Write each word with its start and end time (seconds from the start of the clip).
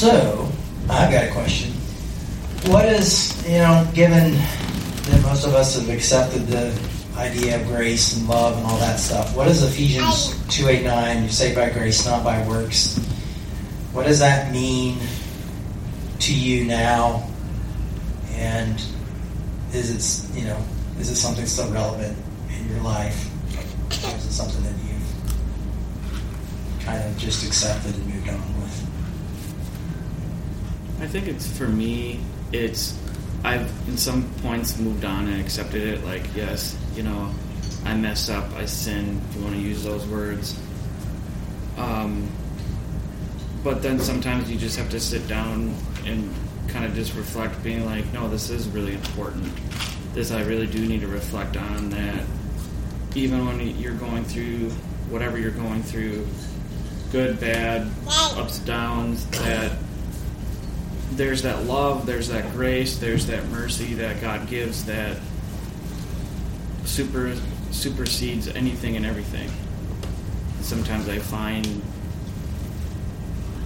So, 0.00 0.48
I've 0.88 1.12
got 1.12 1.28
a 1.28 1.30
question. 1.30 1.72
What 2.72 2.86
is, 2.86 3.36
you 3.46 3.58
know, 3.58 3.86
given 3.92 4.32
that 4.32 5.20
most 5.22 5.44
of 5.44 5.52
us 5.52 5.78
have 5.78 5.90
accepted 5.90 6.46
the 6.46 6.72
idea 7.18 7.60
of 7.60 7.66
grace 7.66 8.16
and 8.16 8.26
love 8.26 8.56
and 8.56 8.64
all 8.64 8.78
that 8.78 8.98
stuff, 8.98 9.36
what 9.36 9.46
is 9.46 9.62
Ephesians 9.62 10.32
2.8.9, 10.46 11.24
you 11.24 11.28
say 11.28 11.54
by 11.54 11.68
grace, 11.68 12.06
not 12.06 12.24
by 12.24 12.42
works? 12.48 12.96
What 13.92 14.06
does 14.06 14.20
that 14.20 14.50
mean 14.50 14.96
to 16.20 16.34
you 16.34 16.64
now? 16.64 17.28
And 18.36 18.82
is 19.74 19.90
it, 19.90 20.02
you 20.34 20.46
know, 20.46 20.64
is 20.98 21.10
it 21.10 21.16
something 21.16 21.44
still 21.44 21.70
relevant 21.70 22.16
in 22.48 22.66
your 22.70 22.80
life? 22.80 23.28
Or 24.02 24.16
is 24.16 24.24
it 24.24 24.32
something 24.32 24.62
that 24.62 24.72
you've 24.82 25.12
kind 26.86 27.04
of 27.04 27.18
just 27.18 27.46
accepted 27.46 27.94
and? 27.96 28.09
I 31.00 31.06
think 31.06 31.28
it's 31.28 31.46
for 31.56 31.66
me. 31.66 32.20
It's 32.52 32.98
I've 33.42 33.70
in 33.88 33.96
some 33.96 34.30
points 34.42 34.78
moved 34.78 35.04
on 35.04 35.28
and 35.28 35.40
accepted 35.40 35.82
it. 35.82 36.04
Like 36.04 36.22
yes, 36.34 36.76
you 36.94 37.02
know, 37.02 37.32
I 37.84 37.94
mess 37.94 38.28
up, 38.28 38.50
I 38.52 38.66
sin. 38.66 39.20
If 39.30 39.36
you 39.36 39.42
want 39.42 39.54
to 39.54 39.60
use 39.60 39.82
those 39.82 40.06
words. 40.06 40.58
Um, 41.78 42.28
but 43.64 43.82
then 43.82 43.98
sometimes 43.98 44.50
you 44.50 44.58
just 44.58 44.78
have 44.78 44.90
to 44.90 45.00
sit 45.00 45.26
down 45.26 45.74
and 46.04 46.34
kind 46.68 46.84
of 46.84 46.94
just 46.94 47.14
reflect, 47.14 47.62
being 47.62 47.84
like, 47.84 48.10
no, 48.12 48.28
this 48.28 48.50
is 48.50 48.68
really 48.68 48.94
important. 48.94 49.50
This 50.14 50.30
I 50.30 50.42
really 50.42 50.66
do 50.66 50.86
need 50.86 51.00
to 51.00 51.08
reflect 51.08 51.56
on 51.56 51.90
that. 51.90 52.24
Even 53.14 53.46
when 53.46 53.60
you're 53.78 53.94
going 53.94 54.24
through 54.24 54.70
whatever 55.10 55.38
you're 55.38 55.50
going 55.50 55.82
through, 55.82 56.26
good, 57.10 57.40
bad, 57.40 57.90
ups, 58.08 58.58
downs, 58.60 59.26
that 59.30 59.72
there's 61.20 61.42
that 61.42 61.64
love, 61.64 62.06
there's 62.06 62.28
that 62.28 62.50
grace, 62.52 62.96
there's 62.96 63.26
that 63.26 63.46
mercy 63.48 63.92
that 63.92 64.22
God 64.22 64.48
gives 64.48 64.86
that 64.86 65.18
super 66.86 67.36
supersedes 67.72 68.48
anything 68.48 68.96
and 68.96 69.04
everything. 69.04 69.50
Sometimes 70.62 71.10
I 71.10 71.18
find 71.18 71.82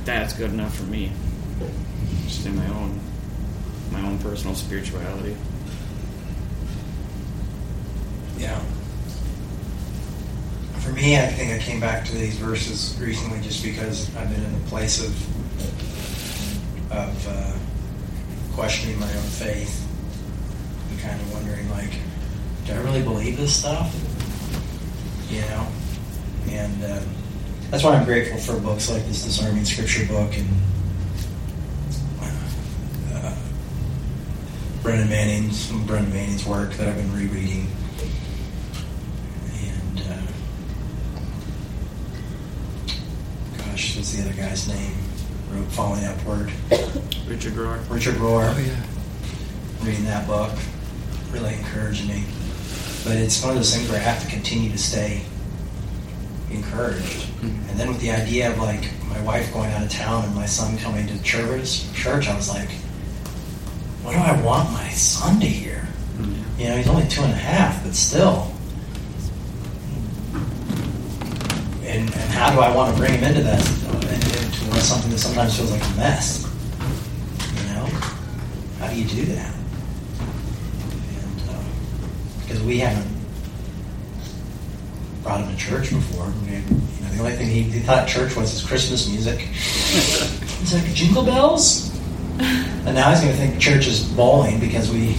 that's 0.05 0.33
good 0.33 0.51
enough 0.51 0.75
for 0.75 0.83
me, 0.83 1.13
just 2.25 2.45
in 2.45 2.57
my 2.57 2.67
own 2.71 2.99
my 3.93 4.01
own 4.01 4.19
personal 4.19 4.57
spirituality. 4.57 5.37
Yeah. 8.37 8.59
For 10.81 10.91
me, 10.91 11.21
I 11.21 11.29
think 11.29 11.53
I 11.53 11.59
came 11.65 11.79
back 11.79 12.05
to 12.07 12.15
these 12.15 12.37
verses 12.37 12.99
recently 13.01 13.41
just 13.43 13.63
because 13.63 14.13
I've 14.17 14.29
been 14.29 14.43
in 14.43 14.55
a 14.57 14.67
place 14.67 15.01
of 15.01 15.15
of 16.97 17.29
uh, 17.29 18.55
questioning 18.55 18.99
my 18.99 19.07
own 19.07 19.23
faith 19.23 19.87
and 20.91 21.01
kind 21.01 21.21
of 21.21 21.33
wondering, 21.33 21.69
like, 21.71 21.91
do 22.67 22.73
I 22.73 22.77
really 22.79 23.03
believe 23.03 23.37
this 23.37 23.57
stuff? 23.57 23.95
You 25.29 25.41
know, 25.41 25.67
and 26.51 26.85
uh, 26.85 27.01
that's 27.71 27.83
why 27.83 27.95
I'm 27.95 28.05
grateful 28.05 28.39
for 28.39 28.61
books 28.61 28.91
like 28.91 29.05
this 29.07 29.25
Disarming 29.25 29.65
Scripture 29.65 30.07
book 30.07 30.37
and 30.37 30.49
uh, 33.15 33.35
Brennan 34.83 35.09
Manning's 35.09 35.59
some 35.59 35.85
Brennan 35.87 36.13
Manning's 36.13 36.47
work 36.47 36.73
that 36.75 36.89
I've 36.89 36.97
been 36.97 37.13
rereading. 37.13 37.67
And 39.61 40.01
uh, 40.01 40.23
gosh, 43.59 43.97
what's 43.97 44.13
the 44.13 44.23
other 44.23 44.35
guy's 44.35 44.69
name? 44.69 44.95
Wrote 45.55 45.67
Falling 45.69 46.05
Upward. 46.05 46.51
Richard 47.29 47.53
Rohr. 47.55 47.79
Richard 47.89 48.15
Rohr. 48.17 48.53
Oh 48.53 48.59
yeah. 48.59 49.87
Reading 49.87 50.05
that 50.05 50.27
book 50.27 50.51
really 51.31 51.55
encouraged 51.55 52.09
me. 52.09 52.25
But 53.05 53.17
it's 53.17 53.41
one 53.41 53.51
of 53.51 53.57
those 53.57 53.75
things 53.75 53.89
where 53.89 54.01
I 54.01 54.03
have 54.03 54.23
to 54.25 54.29
continue 54.29 54.71
to 54.71 54.79
stay 54.79 55.23
encouraged. 56.51 57.27
Mhm. 57.43 57.71
And 57.71 57.79
then 57.79 57.89
with 57.89 58.01
the 58.01 58.11
idea 58.11 58.51
of 58.51 58.59
like 58.59 58.91
my 59.09 59.21
wife 59.23 59.53
going 59.53 59.71
out 59.73 59.83
of 59.83 59.91
town 59.91 60.25
and 60.25 60.35
my 60.35 60.47
son 60.47 60.77
coming 60.79 61.07
to 61.07 61.23
church, 61.23 61.93
church, 61.95 62.27
I 62.29 62.35
was 62.37 62.49
like, 62.49 62.71
what 64.03 64.13
do 64.13 64.19
I 64.19 64.41
want 64.43 64.73
my 64.73 64.89
son 64.91 65.39
to 65.41 65.47
hear? 65.47 65.87
You 66.59 66.69
know, 66.69 66.77
he's 66.77 66.89
only 66.89 67.07
two 67.09 67.23
and 67.23 67.33
a 67.33 67.37
half, 67.37 67.83
but 67.85 67.95
still. 67.95 68.51
And, 71.85 72.03
and 72.13 72.31
how 72.33 72.53
do 72.53 72.61
I 72.61 72.75
want 72.75 72.93
to 72.95 73.01
bring 73.01 73.13
him 73.13 73.25
into 73.25 73.43
that, 73.43 73.61
into 74.75 74.87
something 74.87 75.11
that 75.11 75.19
sometimes 75.19 75.57
feels 75.57 75.71
like 75.71 75.83
a 75.83 75.97
mess? 75.97 76.45
You 77.57 77.75
know, 77.75 77.87
how 78.79 78.89
do 78.89 78.97
you 78.97 79.05
do 79.05 79.25
that? 79.33 79.55
And 81.15 81.51
uh, 81.51 81.63
because 82.41 82.63
we 82.63 82.79
haven't 82.79 83.09
brought 85.23 85.41
him 85.41 85.51
to 85.51 85.57
church 85.57 85.91
before, 85.91 86.27
we, 86.45 86.57
you 86.57 86.61
know, 86.61 87.09
the 87.11 87.19
only 87.21 87.33
thing 87.33 87.47
he, 87.47 87.63
he 87.63 87.81
thought 87.81 88.09
church 88.09 88.35
was 88.35 88.53
is 88.53 88.67
Christmas 88.67 89.09
music. 89.09 89.39
He's 89.39 90.75
like 90.75 90.93
jingle 90.95 91.25
bells. 91.25 91.91
And 92.87 92.95
now 92.97 93.09
he's 93.09 93.21
going 93.21 93.33
to 93.33 93.39
think 93.39 93.59
church 93.59 93.87
is 93.87 94.05
bowling 94.05 94.61
because 94.61 94.91
we 94.91 95.07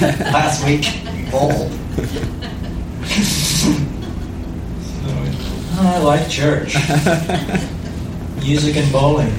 last 0.00 0.64
week 0.64 0.86
we 1.12 1.30
bowled. 1.30 1.70
I 5.76 5.98
like 5.98 6.30
church, 6.30 6.76
music 8.44 8.76
and 8.76 8.92
bowling. 8.92 9.32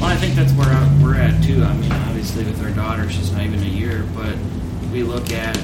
Well, 0.00 0.06
I 0.06 0.16
think 0.16 0.34
that's 0.34 0.52
where 0.54 0.66
uh, 0.68 0.98
we're 1.00 1.14
at 1.14 1.40
too. 1.44 1.62
I 1.62 1.72
mean, 1.74 1.92
obviously 1.92 2.42
with 2.42 2.60
our 2.64 2.70
daughter, 2.72 3.08
she's 3.08 3.30
not 3.30 3.42
even 3.42 3.62
a 3.62 3.66
year, 3.66 4.04
but 4.12 4.34
we 4.92 5.04
look 5.04 5.30
at 5.30 5.56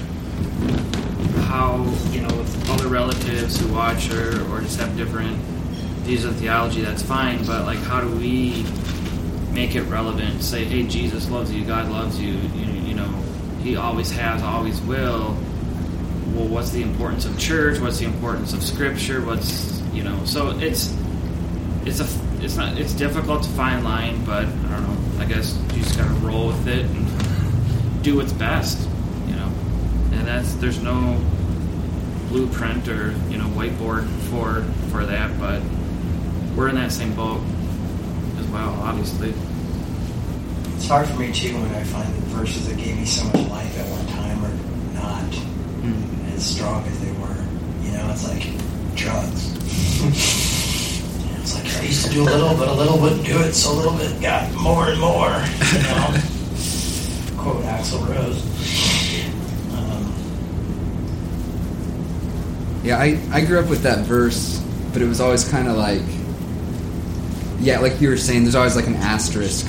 how 1.49 1.79
you 2.13 2.21
know 2.21 2.33
with 2.37 2.71
other 2.71 2.87
relatives 2.87 3.59
who 3.59 3.75
watch 3.75 4.07
her 4.07 4.41
or 4.53 4.61
just 4.61 4.79
have 4.79 4.97
different 4.97 5.37
views 6.07 6.25
of 6.25 6.37
theology. 6.37 6.81
That's 6.81 7.03
fine, 7.03 7.45
but 7.45 7.65
like, 7.65 7.79
how 7.79 8.01
do 8.01 8.09
we 8.09 8.65
make 9.53 9.75
it 9.75 9.83
relevant? 9.83 10.45
Say, 10.45 10.65
hey, 10.65 10.85
Jesus 10.85 11.29
loves 11.29 11.53
you, 11.53 11.65
God 11.65 11.91
loves 11.91 12.21
you. 12.21 12.35
You, 12.35 12.73
you 12.83 12.95
know, 12.95 13.09
He 13.65 13.75
always 13.75 14.13
has, 14.13 14.43
always 14.43 14.81
will. 14.83 15.37
Well, 16.35 16.47
what's 16.47 16.71
the 16.71 16.83
importance 16.83 17.25
of 17.25 17.37
church? 17.37 17.81
What's 17.81 17.99
the 17.99 18.07
importance 18.07 18.53
of 18.53 18.63
Scripture? 18.63 19.25
What's 19.25 19.81
you 19.93 20.05
know? 20.05 20.25
So 20.25 20.51
it's 20.61 20.95
it's 21.87 22.01
a 22.01 22.45
it's 22.45 22.57
not 22.57 22.77
it's 22.77 22.93
difficult 22.93 23.45
to 23.45 23.49
find 23.51 23.85
line, 23.85 24.25
but 24.25 24.45
I 24.45 24.71
don't 24.71 24.83
know. 24.83 25.23
I 25.23 25.25
guess 25.25 25.57
you 25.73 25.83
just 25.83 25.97
gotta 25.97 26.13
roll 26.15 26.49
with 26.49 26.67
it 26.67 26.85
and 26.85 28.03
do 28.03 28.17
what's 28.17 28.33
best, 28.33 28.89
you 29.29 29.37
know. 29.37 29.51
And 30.13 30.27
that's 30.27 30.55
there's 30.55 30.83
no 30.83 31.19
blueprint 32.29 32.89
or 32.89 33.13
you 33.31 33.39
know 33.39 33.47
whiteboard 33.51 34.09
for 34.31 34.63
for 34.91 35.07
that, 35.07 35.39
but 35.39 35.63
we're 36.57 36.69
in 36.69 36.75
that 36.75 36.91
same 36.91 37.15
boat 37.15 37.41
as 38.39 38.47
well, 38.49 38.75
obviously. 38.83 39.33
It's 40.75 40.89
hard 40.89 41.07
for 41.07 41.19
me 41.19 41.33
too 41.33 41.55
when 41.55 41.73
I 41.75 41.85
find 41.85 42.13
that 42.13 42.23
verses 42.35 42.69
that 42.69 42.77
gave 42.77 42.97
me 42.97 43.05
so 43.05 43.25
much 43.27 43.49
life 43.49 43.79
at 43.79 43.89
one 43.91 44.07
time 44.09 44.45
are 44.45 44.95
not 44.95 45.35
hmm. 45.35 46.35
as 46.35 46.45
strong 46.45 46.85
as 46.85 47.01
they 47.01 47.13
were. 47.13 47.45
You 47.83 47.93
know, 47.93 48.11
it's 48.11 48.29
like 48.29 48.45
drugs. 48.97 50.43
it's 51.77 51.83
like 51.83 51.83
I 51.83 51.87
used 51.87 52.07
to 52.07 52.13
do 52.13 52.23
a 52.23 52.25
little, 52.25 52.57
but 52.57 52.69
a 52.69 52.73
little 52.73 52.99
wouldn't 52.99 53.25
do 53.25 53.39
it, 53.41 53.53
so 53.55 53.73
a 53.73 53.75
little 53.75 53.97
bit 53.97 54.21
got 54.21 54.53
more 54.55 54.89
and 54.89 55.01
more. 55.01 55.29
You 55.29 55.83
know, 55.83 56.07
quote 57.43 57.65
Axl 57.65 58.07
Rose. 58.09 58.43
Um, 59.73 60.15
Yeah, 62.85 62.99
I, 62.99 63.19
I 63.33 63.45
grew 63.45 63.59
up 63.59 63.69
with 63.69 63.83
that 63.83 64.05
verse, 64.07 64.59
but 64.93 65.03
it 65.03 65.07
was 65.07 65.21
always 65.21 65.49
kind 65.49 65.69
of 65.69 65.77
like, 65.77 66.03
yeah, 67.61 67.81
like 67.81 68.01
you 68.01 68.09
were 68.09 68.17
saying, 68.17 68.43
there's 68.45 68.55
always 68.55 68.77
like 68.77 68.87
an 68.87 68.97
asterisk 68.97 69.67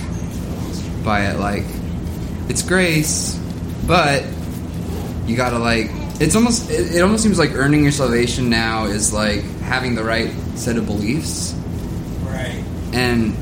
by 1.04 1.28
it. 1.28 1.40
Like, 1.40 1.66
it's 2.50 2.62
grace, 2.62 3.38
but 3.88 4.24
you 5.26 5.36
gotta 5.36 5.60
like, 5.60 5.90
it's 6.20 6.36
almost, 6.36 6.70
it, 6.70 6.96
it 6.96 7.02
almost 7.02 7.24
seems 7.24 7.38
like 7.40 7.52
earning 7.54 7.84
your 7.84 7.92
salvation 7.92 8.50
now 8.50 8.86
is 8.86 9.14
like 9.14 9.44
having 9.62 9.96
the 9.96 10.04
right 10.04 10.32
set 10.56 10.78
of 10.78 10.86
beliefs. 10.86 11.54
And 12.98 13.34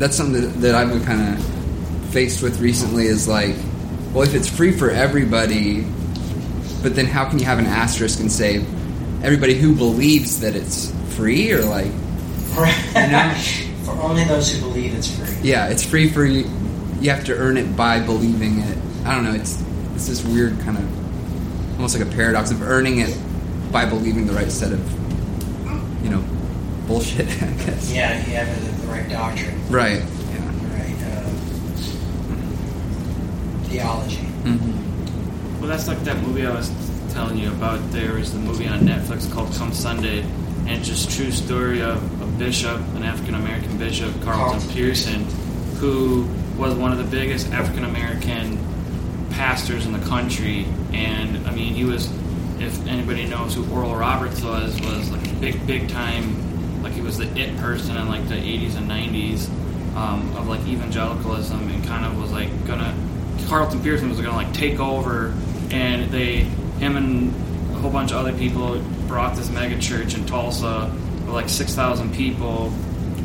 that's 0.00 0.16
something 0.16 0.40
that, 0.40 0.60
that 0.62 0.74
I've 0.74 0.88
been 0.88 1.04
kind 1.04 1.36
of 1.36 2.12
faced 2.12 2.42
with 2.42 2.60
recently 2.60 3.04
is 3.04 3.28
like, 3.28 3.54
well, 4.14 4.22
if 4.22 4.34
it's 4.34 4.48
free 4.48 4.72
for 4.72 4.90
everybody, 4.90 5.82
but 6.82 6.94
then 6.96 7.04
how 7.04 7.28
can 7.28 7.38
you 7.38 7.44
have 7.44 7.58
an 7.58 7.66
asterisk 7.66 8.20
and 8.20 8.32
say 8.32 8.64
everybody 9.22 9.54
who 9.54 9.74
believes 9.74 10.40
that 10.40 10.56
it's 10.56 10.90
free 11.14 11.52
or 11.52 11.62
like, 11.62 11.92
know? 13.12 13.34
For 13.84 13.92
only 14.00 14.24
those 14.24 14.50
who 14.50 14.60
believe 14.62 14.94
it's 14.94 15.14
free. 15.14 15.36
yeah, 15.50 15.68
it's 15.68 15.84
free 15.84 16.08
for 16.08 16.24
you. 16.24 16.48
You 17.00 17.10
have 17.10 17.24
to 17.26 17.36
earn 17.36 17.58
it 17.58 17.76
by 17.76 18.00
believing 18.00 18.60
it. 18.60 18.78
I 19.04 19.14
don't 19.14 19.24
know. 19.24 19.34
It's 19.34 19.62
it's 19.94 20.06
this 20.06 20.24
weird 20.24 20.58
kind 20.60 20.78
of 20.78 21.74
almost 21.74 21.98
like 21.98 22.08
a 22.08 22.10
paradox 22.10 22.50
of 22.50 22.62
earning 22.62 23.00
it 23.00 23.14
by 23.70 23.84
believing 23.84 24.26
the 24.26 24.32
right 24.32 24.50
set 24.50 24.72
of 24.72 24.80
you 26.02 26.08
know 26.08 26.24
bullshit. 26.86 27.26
I 27.42 27.50
guess. 27.64 27.92
Yeah, 27.92 28.16
you 28.26 28.34
have 28.36 28.48
the, 28.80 28.82
the 28.82 28.88
right 28.92 29.08
doctrine, 29.08 29.60
Right. 29.70 30.00
the 30.00 30.68
right 30.68 30.96
uh, 31.02 31.30
theology. 33.68 34.16
Mm-hmm. 34.44 35.60
Well, 35.60 35.68
that's 35.68 35.88
like 35.88 36.00
that 36.04 36.20
movie 36.22 36.46
I 36.46 36.54
was 36.54 36.70
telling 37.12 37.38
you 37.38 37.50
about. 37.50 37.80
There 37.92 38.18
is 38.18 38.32
the 38.32 38.38
movie 38.38 38.66
on 38.68 38.80
Netflix 38.80 39.30
called 39.32 39.52
Come 39.54 39.72
Sunday, 39.72 40.20
and 40.20 40.70
it's 40.70 40.86
just 40.88 41.10
true 41.16 41.30
story 41.30 41.80
of 41.82 41.96
a 42.22 42.26
bishop, 42.38 42.78
an 42.96 43.02
African 43.04 43.34
American 43.34 43.78
bishop, 43.78 44.12
Carlton 44.22 44.60
Carlton. 44.60 44.70
Pearson, 44.70 45.24
who 45.76 46.28
was 46.58 46.74
one 46.74 46.92
of 46.92 46.98
the 46.98 47.04
biggest 47.04 47.50
African 47.52 47.84
American 47.84 48.58
pastors 49.30 49.86
in 49.86 49.92
the 49.92 50.04
country. 50.06 50.66
And 50.92 51.46
I 51.48 51.50
mean, 51.54 51.74
he 51.74 51.84
was, 51.84 52.06
if 52.60 52.86
anybody 52.86 53.26
knows 53.26 53.54
who 53.54 53.68
Oral 53.72 53.94
Roberts 53.96 54.42
was, 54.42 54.80
was 54.82 55.10
like 55.10 55.26
a 55.28 55.34
big, 55.36 55.66
big 55.66 55.88
time, 55.88 56.34
like 56.84 56.92
he 56.92 57.00
was 57.00 57.16
the 57.16 57.26
it 57.36 57.56
person 57.56 57.96
in 57.96 58.08
like 58.08 58.28
the 58.28 58.34
80s 58.34 58.76
and 58.76 58.88
90s 58.88 59.48
um, 59.96 60.36
of 60.36 60.46
like 60.46 60.60
evangelicalism, 60.66 61.68
and 61.70 61.84
kind 61.84 62.04
of 62.04 62.20
was 62.20 62.30
like 62.30 62.66
gonna. 62.66 62.94
Carlton 63.48 63.82
Pearson 63.82 64.08
was 64.08 64.20
gonna 64.20 64.36
like 64.36 64.52
take 64.52 64.78
over, 64.78 65.34
and 65.70 66.10
they, 66.10 66.40
him 66.78 66.96
and 66.96 67.74
a 67.74 67.78
whole 67.78 67.90
bunch 67.90 68.12
of 68.12 68.18
other 68.18 68.32
people 68.32 68.78
brought 69.08 69.34
this 69.34 69.50
mega 69.50 69.78
church 69.78 70.14
in 70.14 70.24
Tulsa 70.26 70.90
with 71.20 71.30
like 71.30 71.48
6,000 71.48 72.14
people, 72.14 72.70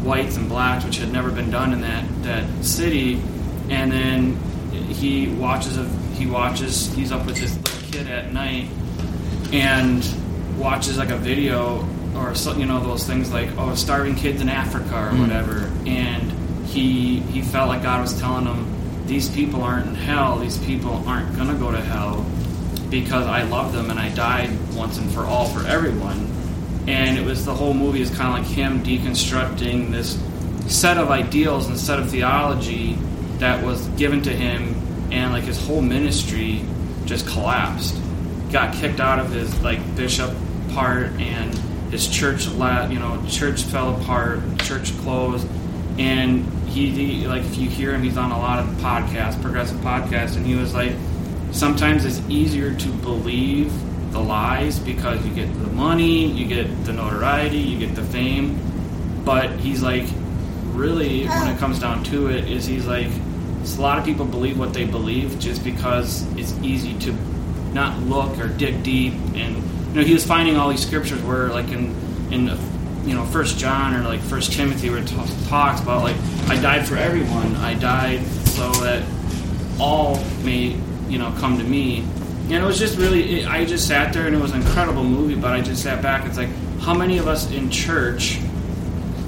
whites 0.03 0.37
and 0.37 0.47
blacks, 0.47 0.85
which 0.85 0.97
had 0.97 1.11
never 1.11 1.31
been 1.31 1.51
done 1.51 1.73
in 1.73 1.81
that 1.81 2.23
that 2.23 2.65
city. 2.65 3.21
And 3.69 3.91
then 3.91 4.35
he 4.71 5.27
watches 5.27 5.77
a 5.77 5.85
he 6.15 6.27
watches 6.27 6.93
he's 6.95 7.11
up 7.11 7.25
with 7.25 7.37
this 7.37 7.55
little 7.57 7.91
kid 7.91 8.07
at 8.07 8.31
night 8.31 8.67
and 9.51 10.05
watches 10.57 10.97
like 10.97 11.09
a 11.09 11.17
video 11.17 11.87
or 12.15 12.33
you 12.57 12.65
know 12.65 12.79
those 12.81 13.05
things 13.05 13.31
like 13.31 13.49
oh 13.57 13.75
starving 13.75 14.15
kids 14.15 14.41
in 14.41 14.49
Africa 14.49 14.95
or 14.95 15.11
Mm. 15.11 15.19
whatever. 15.21 15.71
And 15.85 16.31
he 16.67 17.19
he 17.21 17.41
felt 17.41 17.67
like 17.69 17.83
God 17.83 18.01
was 18.01 18.19
telling 18.19 18.45
him 18.45 18.65
these 19.07 19.29
people 19.29 19.63
aren't 19.63 19.87
in 19.87 19.95
hell. 19.95 20.37
These 20.39 20.57
people 20.59 21.03
aren't 21.07 21.35
gonna 21.35 21.55
go 21.55 21.71
to 21.71 21.81
hell 21.81 22.25
because 22.89 23.25
I 23.27 23.43
love 23.43 23.73
them 23.73 23.89
and 23.91 23.99
I 23.99 24.09
died 24.09 24.49
once 24.73 24.97
and 24.97 25.09
for 25.11 25.25
all 25.25 25.45
for 25.47 25.65
everyone. 25.67 26.27
And 26.87 27.17
it 27.17 27.23
was 27.25 27.45
the 27.45 27.53
whole 27.53 27.73
movie 27.73 28.01
is 28.01 28.09
kind 28.09 28.29
of 28.39 28.43
like 28.45 28.55
him 28.55 28.83
deconstructing 28.83 29.91
this 29.91 30.17
set 30.67 30.97
of 30.97 31.09
ideals 31.11 31.67
and 31.67 31.77
set 31.77 31.99
of 31.99 32.09
theology 32.09 32.97
that 33.37 33.63
was 33.63 33.85
given 33.89 34.21
to 34.23 34.31
him 34.31 34.75
and 35.11 35.31
like 35.33 35.43
his 35.43 35.59
whole 35.65 35.81
ministry 35.81 36.61
just 37.05 37.25
collapsed 37.27 37.95
got 38.51 38.73
kicked 38.75 38.99
out 38.99 39.17
of 39.19 39.31
his 39.31 39.59
like 39.61 39.79
bishop 39.95 40.31
part 40.73 41.07
and 41.19 41.59
his 41.91 42.07
church 42.07 42.47
la 42.47 42.87
you 42.87 42.99
know 42.99 43.21
church 43.27 43.63
fell 43.63 43.95
apart 43.99 44.39
church 44.59 44.95
closed 44.99 45.47
and 45.97 46.45
he, 46.69 46.89
he 46.89 47.27
like 47.27 47.43
if 47.43 47.57
you 47.57 47.69
hear 47.69 47.93
him 47.93 48.03
he's 48.03 48.17
on 48.17 48.31
a 48.31 48.37
lot 48.37 48.59
of 48.59 48.65
podcasts 48.75 49.41
progressive 49.41 49.77
podcasts 49.79 50.35
and 50.35 50.45
he 50.45 50.55
was 50.55 50.73
like 50.73 50.93
sometimes 51.51 52.05
it's 52.05 52.21
easier 52.29 52.73
to 52.75 52.89
believe 52.89 53.71
the 54.11 54.19
lies 54.19 54.79
because 54.79 55.23
you 55.25 55.33
get 55.33 55.51
the 55.59 55.67
money 55.67 56.27
you 56.27 56.45
get 56.45 56.67
the 56.85 56.93
notoriety 56.93 57.57
you 57.57 57.77
get 57.79 57.95
the 57.95 58.03
fame 58.03 58.57
but 59.25 59.51
he's 59.59 59.81
like 59.81 60.05
really 60.73 61.25
when 61.25 61.47
it 61.47 61.57
comes 61.59 61.79
down 61.79 62.03
to 62.03 62.27
it 62.27 62.49
is 62.49 62.65
he's 62.65 62.85
like 62.85 63.09
a 63.77 63.81
lot 63.81 63.97
of 63.97 64.05
people 64.05 64.25
believe 64.25 64.57
what 64.57 64.73
they 64.73 64.85
believe 64.85 65.37
just 65.39 65.63
because 65.63 66.23
it's 66.37 66.53
easy 66.63 66.97
to 66.99 67.13
not 67.73 68.01
look 68.03 68.37
or 68.39 68.47
dig 68.47 68.83
deep. 68.83 69.13
And 69.35 69.55
you 69.89 69.95
know 69.95 70.03
he 70.03 70.13
was 70.13 70.25
finding 70.25 70.57
all 70.57 70.69
these 70.69 70.85
scriptures 70.85 71.21
where 71.23 71.49
like 71.49 71.69
in 71.69 71.95
in 72.31 72.47
you 73.05 73.15
know 73.15 73.25
first 73.25 73.57
john 73.57 73.95
or 73.95 74.03
like 74.03 74.19
first 74.19 74.51
timothy 74.51 74.89
where 74.89 74.99
it 74.99 75.07
ta- 75.07 75.25
talks 75.47 75.81
about 75.81 76.03
like 76.03 76.15
i 76.47 76.61
died 76.61 76.87
for 76.87 76.95
everyone. 76.95 77.55
I 77.55 77.73
died 77.73 78.25
so 78.25 78.71
that 78.83 79.03
all 79.79 80.23
may 80.43 80.75
you 81.07 81.17
know 81.17 81.33
come 81.39 81.57
to 81.57 81.63
me. 81.63 82.03
And 82.43 82.53
it 82.53 82.63
was 82.63 82.79
just 82.79 82.97
really 82.97 83.41
it, 83.41 83.47
i 83.47 83.65
just 83.65 83.87
sat 83.87 84.13
there 84.13 84.27
and 84.27 84.35
it 84.35 84.41
was 84.41 84.51
an 84.51 84.61
incredible 84.61 85.03
movie 85.03 85.35
but 85.35 85.53
i 85.53 85.61
just 85.61 85.83
sat 85.83 86.01
back. 86.01 86.25
It's 86.25 86.37
like 86.37 86.49
how 86.81 86.93
many 86.93 87.17
of 87.17 87.27
us 87.27 87.51
in 87.51 87.69
church 87.69 88.39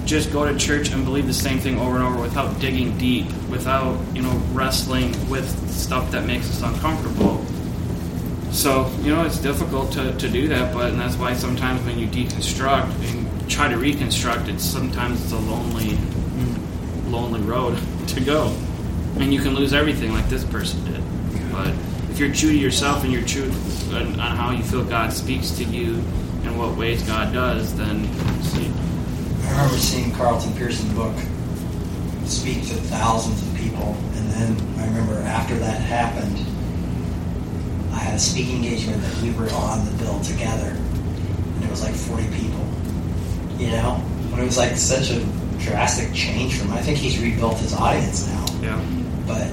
just 0.06 0.32
go 0.34 0.52
to 0.52 0.58
church 0.58 0.92
and 0.92 1.06
believe 1.06 1.28
the 1.28 1.34
same 1.34 1.60
thing 1.60 1.80
over 1.80 1.96
and 1.96 2.04
over 2.04 2.22
without 2.22 2.60
digging 2.60 2.98
deep 2.98 3.26
without 3.50 3.98
you 4.14 4.22
know 4.22 4.34
wrestling 4.52 5.12
with 5.30 5.48
stuff 5.72 6.12
that 6.12 6.26
makes 6.26 6.50
us 6.50 6.62
uncomfortable 6.62 7.46
so 8.52 8.92
you 9.02 9.16
know 9.16 9.26
it's 9.26 9.40
difficult 9.40 9.92
to, 9.94 10.16
to 10.18 10.30
do 10.30 10.48
that 10.48 10.74
but 10.74 10.92
and 10.92 11.00
that's 11.00 11.16
why 11.16 11.34
sometimes 11.34 11.82
when 11.86 11.98
you 11.98 12.08
deconstruct 12.08 12.92
and 13.10 13.50
try 13.50 13.68
to 13.68 13.78
reconstruct 13.78 14.48
it 14.50 14.60
sometimes 14.60 15.24
it's 15.24 15.32
a 15.32 15.38
lonely 15.38 15.98
lonely 17.12 17.42
road 17.42 17.78
to 18.08 18.22
go. 18.22 18.56
And 19.18 19.34
you 19.34 19.42
can 19.42 19.54
lose 19.54 19.74
everything 19.74 20.14
like 20.14 20.28
this 20.30 20.46
person 20.46 20.84
did. 20.86 21.04
But 21.52 21.74
if 22.10 22.18
you're 22.18 22.34
true 22.34 22.50
to 22.50 22.58
yourself 22.58 23.04
and 23.04 23.12
you're 23.12 23.26
true 23.26 23.52
on, 23.94 24.20
on 24.20 24.36
how 24.36 24.52
you 24.52 24.64
feel 24.64 24.84
god 24.84 25.12
speaks 25.12 25.52
to 25.52 25.64
you 25.64 25.96
and 26.44 26.58
what 26.58 26.78
ways 26.78 27.04
god 27.04 27.34
does 27.34 27.76
then 27.76 28.06
see, 28.42 28.68
I 29.44 29.52
remember 29.52 29.78
seeing 29.78 30.12
Carlton 30.14 30.54
Pearson's 30.54 30.94
book 30.94 31.16
speak 32.26 32.62
to 32.68 32.76
thousands 32.76 33.46
of 33.46 33.56
people, 33.58 33.98
and 34.16 34.30
then 34.32 34.80
I 34.80 34.86
remember 34.86 35.16
after 35.28 35.56
that 35.56 35.82
happened, 35.82 36.38
had 38.02 38.16
a 38.16 38.20
speaking 38.20 38.58
engagement 38.58 39.02
that 39.02 39.22
we 39.22 39.32
were 39.32 39.50
on 39.52 39.86
the 39.86 40.04
bill 40.04 40.20
together, 40.22 40.70
and 41.56 41.64
it 41.64 41.70
was 41.70 41.84
like 41.84 41.94
40 41.94 42.24
people. 42.36 42.66
You 43.58 43.72
know, 43.72 44.04
but 44.32 44.40
it 44.40 44.46
was 44.46 44.58
like 44.58 44.76
such 44.76 45.12
a 45.12 45.20
drastic 45.60 46.14
change 46.14 46.58
from. 46.58 46.72
I 46.72 46.82
think 46.82 46.98
he's 46.98 47.22
rebuilt 47.22 47.58
his 47.60 47.74
audience 47.74 48.28
now, 48.28 48.46
yeah 48.62 49.02
but 49.32 49.48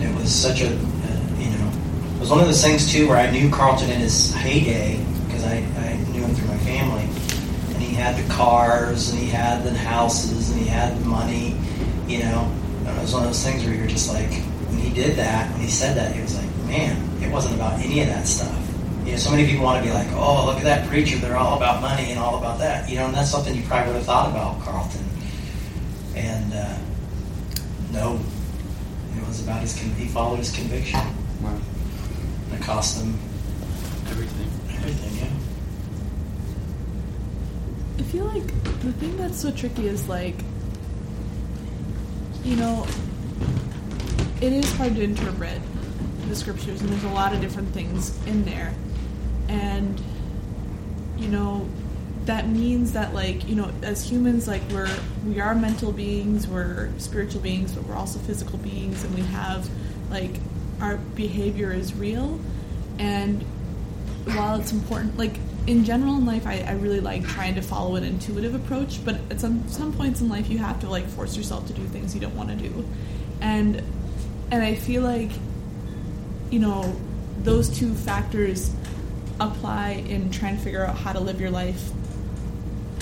it 0.00 0.14
was 0.14 0.32
such 0.32 0.60
a, 0.60 0.68
uh, 0.68 1.38
you 1.38 1.50
know, 1.50 1.72
it 2.16 2.20
was 2.20 2.30
one 2.30 2.40
of 2.40 2.46
those 2.46 2.62
things 2.62 2.90
too 2.90 3.08
where 3.08 3.16
I 3.16 3.30
knew 3.30 3.50
Carlton 3.50 3.90
in 3.90 4.00
his 4.00 4.32
heyday 4.34 5.04
because 5.26 5.44
I, 5.44 5.56
I 5.56 5.96
knew 6.12 6.22
him 6.22 6.34
through 6.34 6.48
my 6.48 6.58
family, 6.58 7.04
and 7.74 7.82
he 7.82 7.94
had 7.94 8.16
the 8.16 8.28
cars 8.32 9.10
and 9.10 9.18
he 9.18 9.28
had 9.28 9.64
the 9.64 9.76
houses 9.76 10.50
and 10.50 10.60
he 10.60 10.66
had 10.66 10.96
the 10.98 11.04
money, 11.04 11.56
you 12.06 12.20
know. 12.20 12.50
And 12.86 12.96
it 12.96 13.00
was 13.00 13.12
one 13.12 13.22
of 13.22 13.28
those 13.28 13.44
things 13.44 13.64
where 13.64 13.74
you're 13.74 13.86
just 13.86 14.12
like, 14.12 14.30
when 14.68 14.78
he 14.78 14.90
did 14.90 15.16
that, 15.16 15.50
when 15.52 15.60
he 15.60 15.68
said 15.68 15.96
that, 15.96 16.14
he 16.14 16.22
was 16.22 16.36
like, 16.36 16.51
man, 16.72 17.22
it 17.22 17.30
wasn't 17.30 17.54
about 17.54 17.78
any 17.80 18.00
of 18.00 18.06
that 18.06 18.26
stuff. 18.26 18.58
You 19.04 19.12
know, 19.12 19.18
so 19.18 19.30
many 19.30 19.46
people 19.46 19.64
want 19.64 19.82
to 19.82 19.88
be 19.88 19.92
like, 19.92 20.08
oh, 20.12 20.46
look 20.46 20.56
at 20.56 20.64
that 20.64 20.88
preacher, 20.88 21.18
they're 21.18 21.36
all 21.36 21.56
about 21.56 21.82
money 21.82 22.10
and 22.10 22.18
all 22.18 22.38
about 22.38 22.58
that, 22.60 22.88
you 22.88 22.96
know, 22.96 23.06
and 23.06 23.14
that's 23.14 23.30
something 23.30 23.54
you 23.54 23.62
probably 23.64 23.88
would 23.88 23.96
have 23.96 24.06
thought 24.06 24.30
about 24.30 24.60
Carlton. 24.62 25.04
And 26.14 26.54
uh, 26.54 26.78
no, 27.92 28.18
it 29.16 29.26
was 29.28 29.42
about 29.42 29.60
his, 29.60 29.78
con- 29.78 29.90
he 29.96 30.06
followed 30.06 30.36
his 30.36 30.50
conviction. 30.50 31.00
Wow. 31.42 31.58
And 32.46 32.54
it 32.54 32.62
cost 32.62 33.02
him 33.02 33.18
everything 34.08 34.48
everything, 34.70 35.16
yeah. 35.18 35.30
I 37.98 38.02
feel 38.10 38.24
like 38.24 38.46
the 38.80 38.92
thing 38.92 39.16
that's 39.16 39.40
so 39.40 39.50
tricky 39.50 39.88
is 39.88 40.08
like, 40.08 40.36
you 42.44 42.56
know, 42.56 42.86
it 44.40 44.52
is 44.52 44.72
hard 44.72 44.96
to 44.96 45.02
interpret 45.02 45.60
the 46.32 46.38
scriptures, 46.38 46.80
and 46.80 46.88
there's 46.88 47.04
a 47.04 47.08
lot 47.08 47.34
of 47.34 47.40
different 47.42 47.68
things 47.74 48.18
in 48.26 48.44
there. 48.44 48.74
And, 49.48 50.00
you 51.18 51.28
know, 51.28 51.68
that 52.24 52.48
means 52.48 52.92
that 52.92 53.12
like 53.12 53.48
you 53.48 53.56
know 53.56 53.68
as 53.82 54.08
humans 54.08 54.46
like 54.46 54.62
we're 54.70 54.88
we 55.26 55.40
are 55.40 55.56
mental 55.56 55.90
beings 55.90 56.46
we're 56.46 56.88
spiritual 56.98 57.40
beings 57.40 57.72
but 57.72 57.82
we're 57.84 57.96
also 57.96 58.20
physical 58.20 58.58
beings 58.58 59.02
and 59.02 59.12
we 59.16 59.22
have 59.22 59.68
like 60.08 60.30
our 60.80 60.98
behavior 61.16 61.72
is 61.72 61.92
real 61.94 62.38
and 63.00 63.42
while 64.34 64.60
it's 64.60 64.70
important 64.70 65.18
like 65.18 65.34
in 65.66 65.84
general 65.84 66.14
in 66.14 66.24
life 66.24 66.46
I, 66.46 66.60
I 66.60 66.74
really 66.74 67.00
like 67.00 67.26
trying 67.26 67.56
to 67.56 67.60
follow 67.60 67.96
an 67.96 68.04
intuitive 68.04 68.54
approach 68.54 69.04
but 69.04 69.16
at 69.28 69.40
some 69.40 69.68
some 69.68 69.92
points 69.92 70.20
in 70.20 70.28
life 70.28 70.48
you 70.48 70.58
have 70.58 70.78
to 70.82 70.88
like 70.88 71.08
force 71.08 71.36
yourself 71.36 71.66
to 71.66 71.72
do 71.72 71.82
things 71.86 72.14
you 72.14 72.20
don't 72.20 72.36
want 72.36 72.50
to 72.50 72.56
do 72.56 72.84
and 73.40 73.82
and 74.52 74.62
i 74.62 74.76
feel 74.76 75.02
like 75.02 75.32
you 76.52 76.58
know 76.58 76.94
those 77.42 77.68
two 77.70 77.94
factors 77.94 78.72
apply 79.40 80.04
in 80.08 80.30
trying 80.30 80.56
to 80.56 80.62
figure 80.62 80.84
out 80.84 80.96
how 80.96 81.12
to 81.12 81.18
live 81.18 81.40
your 81.40 81.50
life 81.50 81.90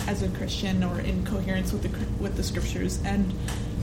as 0.07 0.23
a 0.23 0.29
Christian 0.29 0.83
or 0.85 1.01
in 1.01 1.27
coherence 1.27 1.73
with 1.73 1.83
the 1.83 2.23
with 2.23 2.37
the 2.37 2.43
scriptures 2.43 3.01
and 3.05 3.35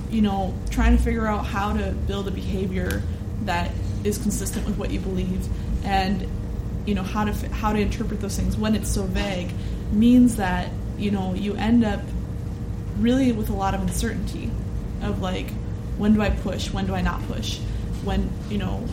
you 0.09 0.21
know 0.21 0.55
trying 0.71 0.95
to 0.95 1.03
figure 1.03 1.27
out 1.27 1.45
how 1.45 1.73
to 1.73 1.91
build 2.07 2.27
a 2.27 2.31
behavior 2.31 3.03
that 3.43 3.69
is 4.03 4.17
consistent 4.17 4.65
with 4.65 4.77
what 4.77 4.89
you 4.89 4.99
believe 4.99 5.45
and 5.83 6.25
you 6.85 6.95
know 6.95 7.03
how 7.03 7.25
to 7.25 7.33
how 7.49 7.73
to 7.73 7.79
interpret 7.79 8.21
those 8.21 8.37
things 8.37 8.55
when 8.55 8.73
it's 8.73 8.89
so 8.89 9.03
vague 9.03 9.51
means 9.91 10.37
that 10.37 10.71
you 10.97 11.11
know 11.11 11.33
you 11.33 11.53
end 11.55 11.83
up 11.83 11.99
really 12.99 13.33
with 13.33 13.49
a 13.49 13.53
lot 13.53 13.75
of 13.75 13.81
uncertainty 13.81 14.49
of 15.01 15.21
like 15.21 15.51
when 15.97 16.13
do 16.13 16.21
I 16.21 16.29
push 16.29 16.71
when 16.71 16.87
do 16.87 16.95
I 16.95 17.01
not 17.01 17.21
push? 17.27 17.59
When 18.03 18.29
you 18.49 18.57
know 18.57 18.87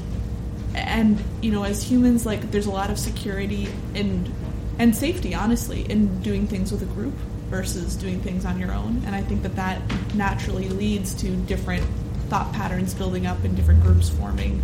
and 0.75 1.23
you 1.41 1.53
know 1.53 1.63
as 1.65 1.83
humans 1.83 2.27
like 2.27 2.51
there's 2.51 2.67
a 2.67 2.71
lot 2.71 2.91
of 2.91 2.99
security 2.99 3.69
and 3.95 4.33
and 4.79 4.95
safety 4.95 5.35
honestly 5.35 5.83
in 5.91 6.21
doing 6.21 6.47
things 6.47 6.73
with 6.73 6.83
a 6.83 6.87
group 6.87 7.15
versus 7.55 7.95
doing 7.95 8.21
things 8.21 8.45
on 8.45 8.59
your 8.59 8.73
own. 8.73 9.03
And 9.07 9.15
I 9.15 9.23
think 9.23 9.43
that 9.43 9.55
that 9.57 9.81
naturally 10.15 10.69
leads 10.69 11.15
to 11.15 11.29
different 11.29 11.85
thought 12.29 12.53
patterns 12.53 12.95
building 12.95 13.27
up 13.27 13.45
and 13.45 13.55
different 13.55 13.83
groups 13.83 14.09
forming. 14.09 14.63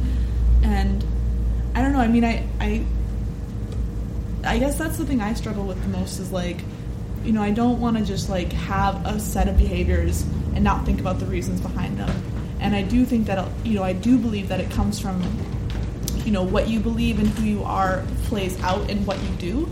And 0.62 1.04
I 1.74 1.82
don't 1.82 1.92
know. 1.92 2.00
I 2.00 2.08
mean, 2.08 2.24
I 2.24 2.46
I 2.58 2.84
I 4.44 4.58
guess 4.58 4.76
that's 4.76 4.98
the 4.98 5.06
thing 5.06 5.20
I 5.20 5.34
struggle 5.34 5.64
with 5.64 5.80
the 5.82 5.88
most 5.88 6.18
is 6.18 6.32
like, 6.32 6.58
you 7.24 7.32
know, 7.32 7.42
I 7.42 7.50
don't 7.50 7.80
want 7.80 7.96
to 7.98 8.04
just 8.04 8.28
like 8.28 8.52
have 8.52 9.06
a 9.06 9.20
set 9.20 9.48
of 9.48 9.56
behaviors 9.56 10.22
and 10.54 10.64
not 10.64 10.84
think 10.84 11.00
about 11.00 11.20
the 11.20 11.26
reasons 11.26 11.60
behind 11.60 11.98
them. 11.98 12.10
And 12.58 12.74
I 12.74 12.82
do 12.82 13.04
think 13.04 13.26
that 13.26 13.48
you 13.64 13.74
know, 13.74 13.84
I 13.84 13.92
do 13.92 14.18
believe 14.18 14.48
that 14.48 14.60
it 14.60 14.70
comes 14.70 14.98
from 14.98 15.22
you 16.24 16.32
know 16.32 16.42
what 16.42 16.68
you 16.68 16.80
believe 16.80 17.18
and 17.18 17.28
who 17.28 17.44
you 17.44 17.62
are 17.64 18.04
plays 18.24 18.60
out 18.62 18.88
in 18.90 19.04
what 19.06 19.20
you 19.22 19.28
do. 19.36 19.68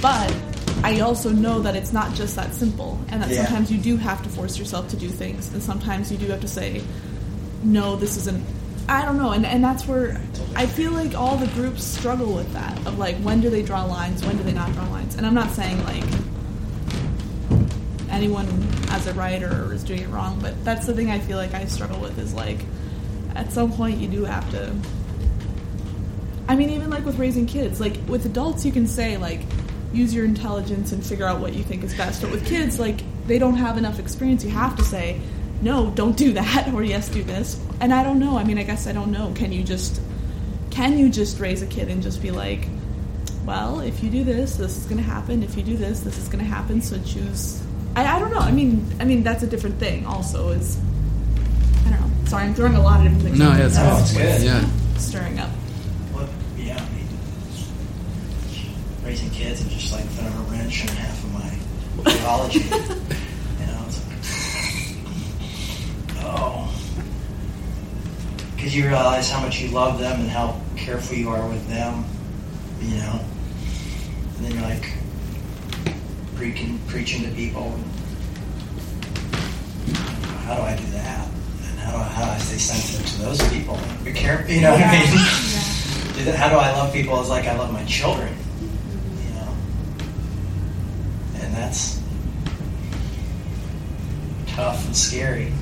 But 0.00 0.34
I 0.82 1.00
also 1.00 1.30
know 1.30 1.60
that 1.60 1.76
it's 1.76 1.92
not 1.92 2.14
just 2.14 2.34
that 2.36 2.54
simple, 2.54 2.98
and 3.08 3.22
that 3.22 3.30
Yeah. 3.30 3.44
sometimes 3.44 3.70
you 3.70 3.78
do 3.78 3.96
have 3.96 4.22
to 4.22 4.28
force 4.28 4.58
yourself 4.58 4.88
to 4.88 4.96
do 4.96 5.08
things, 5.08 5.52
and 5.52 5.62
sometimes 5.62 6.10
you 6.10 6.18
do 6.18 6.26
have 6.26 6.40
to 6.40 6.48
say, 6.48 6.82
no, 7.62 7.96
this 7.96 8.16
isn't. 8.16 8.42
I 8.88 9.04
don't 9.04 9.16
know, 9.16 9.30
and 9.30 9.46
and 9.46 9.62
that's 9.62 9.86
where 9.86 10.20
I 10.56 10.66
feel 10.66 10.90
like 10.90 11.14
all 11.14 11.36
the 11.36 11.46
groups 11.48 11.84
struggle 11.84 12.32
with 12.34 12.52
that 12.52 12.76
of 12.86 12.98
like 12.98 13.16
when 13.18 13.40
do 13.40 13.48
they 13.48 13.62
draw 13.62 13.84
lines, 13.84 14.24
when 14.24 14.36
do 14.36 14.42
they 14.42 14.52
not 14.52 14.72
draw 14.72 14.88
lines, 14.88 15.14
and 15.14 15.24
I'm 15.24 15.34
not 15.34 15.50
saying 15.52 15.82
like 15.84 16.02
anyone 18.10 18.46
as 18.90 19.06
a 19.06 19.14
writer 19.14 19.72
is 19.72 19.84
doing 19.84 20.00
it 20.02 20.08
wrong, 20.08 20.38
but 20.40 20.64
that's 20.64 20.86
the 20.86 20.94
thing 20.94 21.10
I 21.10 21.18
feel 21.20 21.38
like 21.38 21.54
I 21.54 21.64
struggle 21.66 22.00
with 22.00 22.18
is 22.18 22.34
like 22.34 22.58
at 23.34 23.52
some 23.52 23.72
point 23.72 23.98
you 23.98 24.08
do 24.08 24.24
have 24.24 24.50
to. 24.50 24.72
I 26.52 26.54
mean, 26.54 26.68
even 26.68 26.90
like 26.90 27.06
with 27.06 27.18
raising 27.18 27.46
kids, 27.46 27.80
like 27.80 27.96
with 28.06 28.26
adults, 28.26 28.66
you 28.66 28.72
can 28.72 28.86
say 28.86 29.16
like 29.16 29.40
use 29.92 30.14
your 30.14 30.26
intelligence 30.26 30.92
and 30.92 31.04
figure 31.04 31.24
out 31.26 31.40
what 31.40 31.54
you 31.54 31.62
think 31.62 31.82
is 31.82 31.94
best, 31.94 32.20
but 32.20 32.30
with 32.30 32.46
kids, 32.46 32.78
like 32.78 33.00
they 33.26 33.38
don't 33.38 33.54
have 33.54 33.78
enough 33.78 33.98
experience. 33.98 34.44
You 34.44 34.50
have 34.50 34.76
to 34.76 34.82
say 34.82 35.18
no, 35.62 35.90
don't 35.90 36.14
do 36.14 36.32
that, 36.34 36.68
or 36.74 36.82
yes, 36.82 37.08
do 37.08 37.22
this. 37.22 37.58
And 37.80 37.94
I 37.94 38.02
don't 38.02 38.18
know. 38.18 38.36
I 38.36 38.44
mean, 38.44 38.58
I 38.58 38.64
guess 38.64 38.86
I 38.86 38.92
don't 38.92 39.10
know. 39.10 39.32
Can 39.34 39.50
you 39.50 39.62
just 39.62 40.02
can 40.70 40.98
you 40.98 41.08
just 41.08 41.40
raise 41.40 41.62
a 41.62 41.66
kid 41.66 41.88
and 41.88 42.02
just 42.02 42.20
be 42.20 42.30
like, 42.30 42.68
well, 43.46 43.80
if 43.80 44.02
you 44.02 44.10
do 44.10 44.22
this, 44.22 44.56
this 44.56 44.76
is 44.76 44.84
going 44.84 44.98
to 44.98 45.02
happen. 45.02 45.42
If 45.42 45.56
you 45.56 45.62
do 45.62 45.78
this, 45.78 46.00
this 46.00 46.18
is 46.18 46.28
going 46.28 46.44
to 46.44 46.50
happen. 46.50 46.82
So 46.82 47.00
choose. 47.02 47.62
I, 47.96 48.16
I 48.16 48.18
don't 48.18 48.30
know. 48.30 48.40
I 48.40 48.50
mean, 48.52 48.86
I 49.00 49.04
mean 49.04 49.22
that's 49.22 49.42
a 49.42 49.46
different 49.46 49.78
thing. 49.78 50.04
Also, 50.04 50.50
is 50.50 50.78
I 51.86 51.90
don't 51.90 52.00
know. 52.00 52.26
Sorry, 52.26 52.44
I'm 52.44 52.54
throwing 52.54 52.74
a 52.74 52.82
lot 52.82 52.98
of 52.98 53.04
different 53.04 53.22
things. 53.22 53.38
No, 53.38 53.52
at 53.52 53.56
yeah, 53.56 53.60
you. 53.60 53.66
it's, 53.66 53.76
No, 53.76 53.96
it's 53.98 54.12
good. 54.12 54.42
Yeah. 54.42 54.98
stirring 54.98 55.38
up. 55.38 55.50
Well, 56.14 56.28
yeah, 56.58 56.76
I 56.76 56.94
mean, 56.94 57.08
raising 59.12 59.30
kids 59.30 59.60
and 59.60 59.70
just 59.70 59.92
like 59.92 60.04
throwing 60.12 60.32
a 60.32 60.40
wrench 60.50 60.84
in 60.84 60.88
half 60.88 61.22
of 61.22 61.32
my 61.34 61.50
theology. 62.12 62.60
you 62.60 63.66
know, 63.66 63.84
it's 63.86 64.00
like, 66.16 66.24
oh, 66.24 66.72
because 68.56 68.74
you 68.74 68.86
realize 68.86 69.28
how 69.30 69.38
much 69.42 69.60
you 69.60 69.68
love 69.68 69.98
them 69.98 70.18
and 70.18 70.30
how 70.30 70.58
careful 70.76 71.14
you 71.14 71.28
are 71.28 71.46
with 71.46 71.68
them. 71.68 72.06
You 72.80 72.96
know, 72.96 73.20
and 74.36 74.46
then 74.46 74.52
you're 74.52 74.62
like 74.62 74.94
preaching, 76.34 76.80
preaching 76.86 77.22
to 77.24 77.30
people. 77.32 77.78
How 80.46 80.54
do 80.56 80.62
I 80.62 80.74
do 80.74 80.86
that? 80.92 81.28
And 81.68 81.78
how 81.80 81.92
do 81.92 81.98
I, 81.98 82.04
how 82.04 82.24
do 82.24 82.30
I 82.30 82.38
stay 82.38 82.56
sensitive 82.56 83.06
to 83.12 83.18
those 83.24 83.52
people? 83.52 83.78
Be 84.04 84.12
careful, 84.12 84.50
you 84.50 84.62
know 84.62 84.72
what 84.72 84.80
I 84.80 84.90
mean? 84.90 85.04
Yeah. 86.24 86.36
How 86.36 86.48
do 86.48 86.56
I 86.56 86.70
love 86.72 86.92
people 86.92 87.18
as 87.20 87.28
like 87.28 87.46
I 87.46 87.56
love 87.56 87.72
my 87.72 87.84
children? 87.84 88.32
You 88.60 89.30
know, 89.34 89.56
and 91.40 91.54
that's 91.72 91.98
tough 94.46 94.84
and 94.84 94.94
scary. 94.94 95.52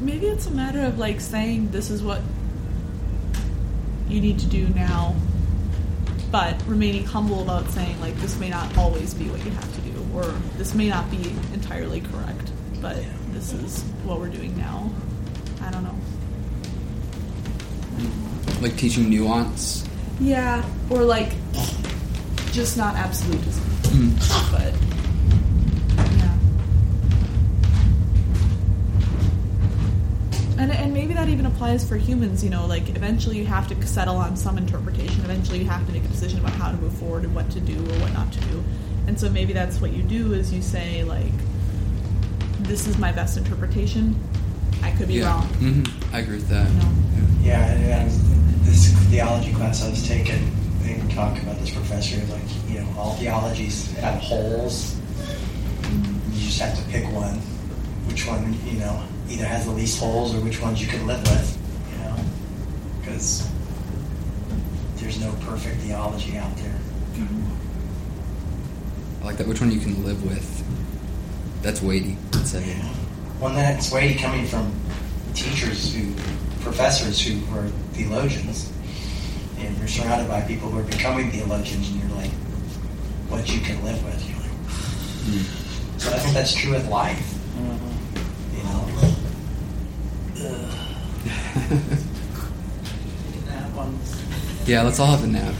Maybe 0.00 0.26
it's 0.26 0.46
a 0.46 0.52
matter 0.52 0.80
of 0.82 0.98
like 0.98 1.20
saying 1.20 1.72
this 1.72 1.90
is 1.90 2.02
what 2.04 2.22
you 4.08 4.20
need 4.20 4.38
to 4.38 4.46
do 4.46 4.68
now, 4.68 5.16
but 6.30 6.62
remaining 6.66 7.04
humble 7.04 7.42
about 7.42 7.68
saying 7.70 8.00
like 8.00 8.14
this 8.16 8.38
may 8.38 8.48
not 8.48 8.78
always 8.78 9.12
be 9.12 9.28
what 9.28 9.44
you 9.44 9.50
have 9.50 9.74
to 9.74 9.80
do, 9.80 10.06
or 10.14 10.22
this 10.56 10.72
may 10.74 10.88
not 10.88 11.10
be 11.10 11.34
entirely 11.52 12.00
correct, 12.00 12.52
but 12.80 12.96
this 13.32 13.52
is 13.52 13.82
what 14.04 14.20
we're 14.20 14.28
doing 14.28 14.56
now. 14.56 14.88
I 15.62 15.70
don't 15.72 15.82
know. 15.82 15.98
Like 18.62 18.76
teaching 18.76 19.10
nuance. 19.10 19.84
Yeah, 20.20 20.64
or 20.90 21.02
like 21.02 21.32
just 22.52 22.76
not 22.76 22.94
absolutism, 22.94 23.69
Mm. 23.90 24.52
but 24.52 24.72
yeah. 26.16 26.38
And, 30.62 30.70
and 30.72 30.94
maybe 30.94 31.14
that 31.14 31.28
even 31.28 31.46
applies 31.46 31.88
for 31.88 31.96
humans, 31.96 32.44
you 32.44 32.50
know, 32.50 32.66
like 32.66 32.88
eventually 32.90 33.38
you 33.38 33.46
have 33.46 33.66
to 33.68 33.86
settle 33.86 34.16
on 34.16 34.36
some 34.36 34.58
interpretation. 34.58 35.24
Eventually 35.24 35.58
you 35.58 35.64
have 35.64 35.86
to 35.86 35.92
make 35.92 36.04
a 36.04 36.08
decision 36.08 36.38
about 36.38 36.52
how 36.52 36.70
to 36.70 36.76
move 36.76 36.92
forward 36.94 37.24
and 37.24 37.34
what 37.34 37.50
to 37.50 37.60
do 37.60 37.78
or 37.78 37.98
what 38.00 38.12
not 38.12 38.32
to 38.32 38.40
do. 38.40 38.62
And 39.06 39.18
so 39.18 39.28
maybe 39.28 39.52
that's 39.52 39.80
what 39.80 39.92
you 39.92 40.02
do 40.02 40.34
is 40.34 40.52
you 40.52 40.62
say 40.62 41.02
like, 41.02 41.32
this 42.60 42.86
is 42.86 42.98
my 42.98 43.10
best 43.10 43.36
interpretation. 43.36 44.14
I 44.82 44.92
could 44.92 45.08
be 45.08 45.14
yeah. 45.14 45.26
wrong. 45.26 45.46
hmm 45.46 45.82
I 46.14 46.20
agree 46.20 46.36
with 46.36 46.48
that. 46.48 46.70
You 46.70 46.78
know? 46.78 46.92
Yeah, 47.42 47.72
and, 47.72 47.84
and 47.84 48.10
this 48.64 48.92
theology 49.10 49.52
class 49.52 49.82
I 49.84 49.90
was 49.90 50.06
taking, 50.06 50.50
they 50.82 51.00
talked 51.12 51.42
about 51.42 51.58
this 51.58 51.70
professor 51.70 52.16
like 52.32 52.42
you 52.42 52.58
know 52.58 52.59
all 52.96 53.14
theologies 53.14 53.92
have 53.96 54.20
holes. 54.20 54.96
You 56.32 56.40
just 56.40 56.60
have 56.60 56.76
to 56.76 56.84
pick 56.90 57.04
one, 57.12 57.36
which 58.08 58.26
one 58.26 58.54
you 58.66 58.78
know 58.78 59.02
either 59.28 59.44
has 59.44 59.64
the 59.64 59.72
least 59.72 59.98
holes 60.00 60.34
or 60.34 60.40
which 60.40 60.60
ones 60.60 60.80
you 60.80 60.88
can 60.88 61.06
live 61.06 61.22
with. 61.22 61.58
You 61.92 61.98
know, 62.04 62.16
because 63.00 63.48
there's 64.96 65.18
no 65.20 65.32
perfect 65.40 65.76
theology 65.78 66.36
out 66.36 66.56
there. 66.56 66.78
Mm-hmm. 67.14 67.50
I 69.22 69.24
like 69.26 69.36
that. 69.38 69.46
Which 69.46 69.60
one 69.60 69.70
you 69.70 69.80
can 69.80 70.04
live 70.04 70.22
with. 70.24 70.64
That's 71.62 71.82
weighty. 71.82 72.16
That's 72.30 72.52
heavy. 72.52 72.70
Yeah. 72.70 72.88
One 73.38 73.54
that's 73.54 73.90
weighty 73.92 74.18
coming 74.18 74.46
from 74.46 74.72
teachers 75.34 75.94
who, 75.94 76.12
professors 76.62 77.20
who 77.20 77.40
are 77.54 77.68
theologians, 77.92 78.72
and 79.58 79.76
you're 79.78 79.88
surrounded 79.88 80.28
by 80.28 80.40
people 80.42 80.70
who 80.70 80.78
are 80.78 80.84
becoming 80.84 81.30
theologians, 81.30 81.88
and 81.90 82.00
you're 82.02 82.10
like, 82.16 82.30
what 83.30 83.48
you 83.52 83.60
can 83.60 83.82
live 83.84 84.02
with. 84.04 84.28
You're 84.28 84.38
like, 84.38 84.48
Mm. 85.20 85.44
so 86.00 86.10
I 86.10 86.18
think 86.18 86.34
that's 86.34 86.54
true 86.54 86.72
with 86.72 86.88
life. 86.88 87.34
You 88.56 88.62
know. 88.64 88.80
yeah, 94.66 94.82
let's 94.82 95.00
all 95.00 95.06
have 95.06 95.24
a 95.24 95.26
nap. 95.26 95.54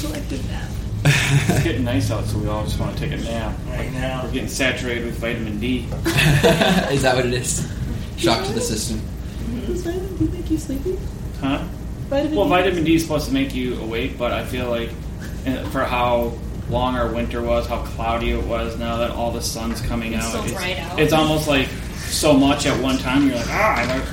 Collective 0.00 0.48
nap. 0.50 0.70
It's 1.48 1.62
getting 1.64 1.84
nice 1.84 2.10
out, 2.10 2.24
so 2.24 2.38
we 2.38 2.48
all 2.48 2.64
just 2.64 2.78
want 2.80 2.96
to 2.96 3.02
take 3.08 3.18
a 3.18 3.22
nap. 3.22 3.54
Right 3.68 3.92
now. 3.92 4.22
We're 4.24 4.32
getting 4.32 4.48
saturated 4.48 5.04
with 5.04 5.18
vitamin 5.18 5.58
D. 5.60 5.80
is 6.90 7.02
that 7.02 7.14
what 7.14 7.26
it 7.26 7.34
is? 7.34 7.70
Shock 8.16 8.46
to 8.46 8.52
the 8.52 8.60
system. 8.60 9.00
Does 9.66 9.82
vitamin 9.82 10.16
D 10.16 10.28
make 10.36 10.50
you 10.50 10.58
sleepy? 10.58 10.98
Huh? 11.40 11.62
Vitamin 12.08 12.36
Well, 12.36 12.44
D 12.46 12.50
vitamin 12.50 12.84
D 12.84 12.94
is 12.94 13.02
supposed 13.02 13.26
to 13.26 13.32
make 13.34 13.54
you 13.54 13.78
awake, 13.80 14.16
but 14.16 14.32
I 14.32 14.44
feel 14.44 14.70
like 14.70 14.90
uh, 15.46 15.64
for 15.70 15.84
how 15.84 16.32
long 16.70 16.96
our 16.96 17.12
winter 17.12 17.42
was, 17.42 17.66
how 17.66 17.82
cloudy 17.84 18.30
it 18.30 18.42
was, 18.44 18.78
now 18.78 18.96
that 18.98 19.10
all 19.10 19.30
the 19.30 19.42
sun's 19.42 19.80
coming 19.82 20.14
It's 20.14 20.24
out, 20.24 20.32
so 20.32 20.42
it's, 20.44 20.54
out. 20.80 20.98
it's 20.98 21.12
almost 21.12 21.46
like 21.48 21.68
so 22.06 22.32
much 22.34 22.64
at 22.66 22.80
one 22.82 22.96
time. 22.98 23.26
You're 23.26 23.36
like, 23.36 23.46
ah, 23.50 23.76
I 23.76 23.84
like, 23.98 24.04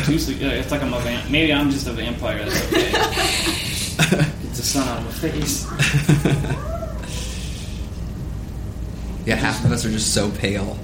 too 0.06 0.18
sleepy. 0.18 0.44
It's 0.44 0.70
like 0.70 0.82
I'm 0.82 0.92
a 0.94 1.00
vamp. 1.00 1.30
Maybe 1.30 1.52
I'm 1.52 1.70
just 1.70 1.86
a 1.88 1.92
vampire. 1.92 2.44
That's 2.44 2.62
okay. 2.72 2.90
Gets 4.42 4.56
the 4.56 4.62
sun 4.62 4.86
out 4.88 4.98
of 4.98 5.04
my 5.06 5.12
face. 5.12 5.66
yeah, 9.26 9.34
half 9.36 9.62
of 9.64 9.70
us 9.72 9.84
are 9.84 9.90
just 9.90 10.14
so 10.14 10.30
pale. 10.30 10.78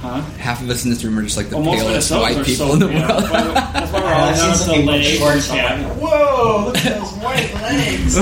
Huh? 0.00 0.20
Half 0.38 0.62
of 0.62 0.70
us 0.70 0.84
in 0.84 0.90
this 0.90 1.04
room 1.04 1.18
are 1.18 1.22
just 1.22 1.36
like 1.36 1.50
the 1.50 1.58
Well, 1.58 1.74
palest 1.76 2.10
us 2.10 2.20
white 2.20 2.36
people 2.44 2.66
so, 2.68 2.72
in 2.74 2.78
the 2.80 2.88
yeah, 2.88 3.06
world. 3.08 3.22
that's 3.22 3.92
why- 3.92 4.00
we're 4.00 4.06
I've 4.08 4.40
always 4.40 4.40
seen 4.40 4.50
out 4.50 4.56
some 4.56 4.80
the 4.86 4.92
legs 4.92 5.08
shorts. 5.18 5.50
I'm 5.50 5.56
cabin. 5.58 5.88
like, 5.88 5.98
whoa! 6.00 6.64
Look 6.66 6.76
at 6.78 6.98
those 6.98 7.12
white 7.22 7.54
legs. 7.54 8.16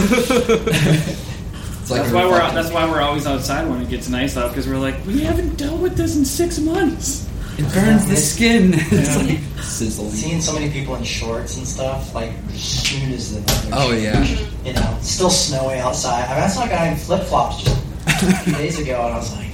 It's 1.91 1.99
like 1.99 2.03
That's 2.03 2.15
why 2.15 2.25
we're 2.25 2.33
reflective- 2.35 2.55
that's 2.55 2.73
why 2.73 2.89
we're 2.91 3.01
always 3.01 3.27
outside 3.27 3.69
when 3.69 3.81
it 3.83 3.89
gets 3.89 4.09
nice 4.09 4.37
out 4.37 4.51
because 4.51 4.69
we're 4.69 4.79
like 4.79 4.95
we 5.07 5.23
haven't 5.23 5.57
dealt 5.57 5.81
with 5.81 5.97
this 5.97 6.15
in 6.17 6.25
six 6.25 6.61
months. 6.61 7.27
It 7.59 7.65
burns 7.75 8.07
the 8.07 8.17
skin. 8.17 8.75
it's 8.75 8.93
Yeah. 8.93 9.23
like 9.27 9.39
sizzling. 9.65 10.13
Seeing 10.13 10.41
so 10.41 10.53
many 10.55 10.71
people 10.71 10.95
in 10.95 11.03
shorts 11.03 11.57
and 11.57 11.67
stuff, 11.67 12.15
like 12.15 12.31
as 12.55 12.61
soon 12.63 13.13
as 13.13 13.35
the 13.35 13.41
weather 13.41 13.71
Oh, 13.73 13.93
yeah. 13.93 14.23
you 14.65 14.73
know, 14.73 14.95
it's 14.99 15.11
still 15.11 15.31
snowy 15.31 15.79
outside. 15.79 16.27
I 16.29 16.35
mean, 16.37 16.45
I 16.45 16.47
saw 16.47 16.65
a 16.65 16.69
guy 16.69 16.87
in 16.87 16.97
flip 16.97 17.25
flops 17.25 17.65
just 17.65 17.77
a 18.07 18.37
few 18.45 18.53
days 18.55 18.79
ago, 18.79 18.95
and 19.05 19.15
I 19.15 19.17
was 19.19 19.33
like, 19.37 19.41
really? 19.41 19.50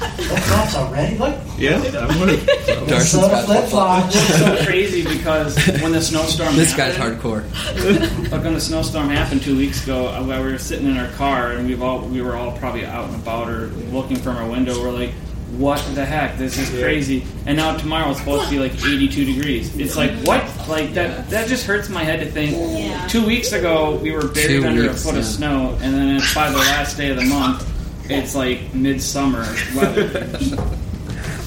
Flip 0.00 0.38
flops 0.44 0.74
already? 0.76 1.16
Look. 1.18 1.36
Yeah, 1.58 1.76
I'm 1.76 2.18
one 2.18 2.30
of 2.30 2.40
Darshan's 2.40 2.88
Minnesota 2.88 3.28
got 3.28 3.44
flip 3.44 3.64
flops. 3.64 4.16
It's 4.16 4.38
so 4.38 4.64
crazy 4.64 5.02
because 5.04 5.56
when 5.82 5.92
the 5.92 6.00
snowstorm 6.00 6.56
This 6.56 6.74
guy's 6.74 6.96
happened, 6.96 7.20
hardcore. 7.20 8.30
Like 8.30 8.42
when 8.44 8.54
the 8.54 8.60
snowstorm 8.60 9.08
happened 9.08 9.42
two 9.42 9.56
weeks 9.56 9.82
ago, 9.84 10.08
uh, 10.08 10.22
while 10.24 10.42
we 10.42 10.52
were 10.52 10.58
sitting 10.58 10.86
in 10.88 10.96
our 10.96 11.10
car 11.12 11.52
and 11.52 11.66
we've 11.66 11.82
all 11.82 12.00
we 12.00 12.22
were 12.22 12.36
all 12.36 12.52
probably 12.58 12.86
out 12.86 13.06
and 13.10 13.14
about 13.16 13.48
or 13.50 13.66
looking 13.92 14.16
from 14.16 14.36
our 14.36 14.48
window. 14.48 14.80
We're 14.80 14.90
like, 14.92 15.10
"What 15.58 15.84
the 15.94 16.04
heck? 16.04 16.38
This 16.38 16.56
is 16.58 16.70
crazy!" 16.80 17.26
And 17.46 17.56
now 17.58 17.76
tomorrow 17.76 18.10
it's 18.10 18.20
supposed 18.20 18.44
to 18.44 18.50
be 18.50 18.58
like 18.58 18.72
82 18.72 19.24
degrees. 19.24 19.76
It's 19.78 19.96
like 19.96 20.12
what? 20.22 20.42
Like 20.68 20.94
that? 20.94 21.28
That 21.28 21.48
just 21.48 21.66
hurts 21.66 21.88
my 21.90 22.04
head 22.04 22.20
to 22.20 22.26
think. 22.30 22.52
Yeah. 22.56 23.06
Two 23.08 23.26
weeks 23.26 23.52
ago 23.52 23.96
we 23.96 24.12
were 24.12 24.28
buried 24.28 24.62
Two 24.62 24.66
under 24.66 24.82
weeks, 24.82 25.00
a 25.02 25.04
foot 25.04 25.16
of 25.18 25.24
yeah. 25.24 25.30
snow, 25.30 25.78
and 25.82 25.94
then 25.94 26.16
it's 26.16 26.32
by 26.34 26.50
the 26.50 26.58
last 26.58 26.96
day 26.96 27.10
of 27.10 27.16
the 27.16 27.24
month. 27.26 27.66
It's 28.10 28.34
like 28.34 28.74
midsummer 28.74 29.42
weather. 29.74 30.26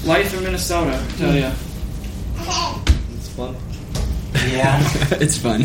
Life 0.04 0.34
in 0.36 0.42
Minnesota, 0.44 1.00
I 1.02 1.16
tell 1.16 1.34
ya. 1.34 1.52
It's 3.14 3.28
fun. 3.30 3.56
Yeah, 4.50 4.80
it's 5.20 5.38
fun. 5.38 5.60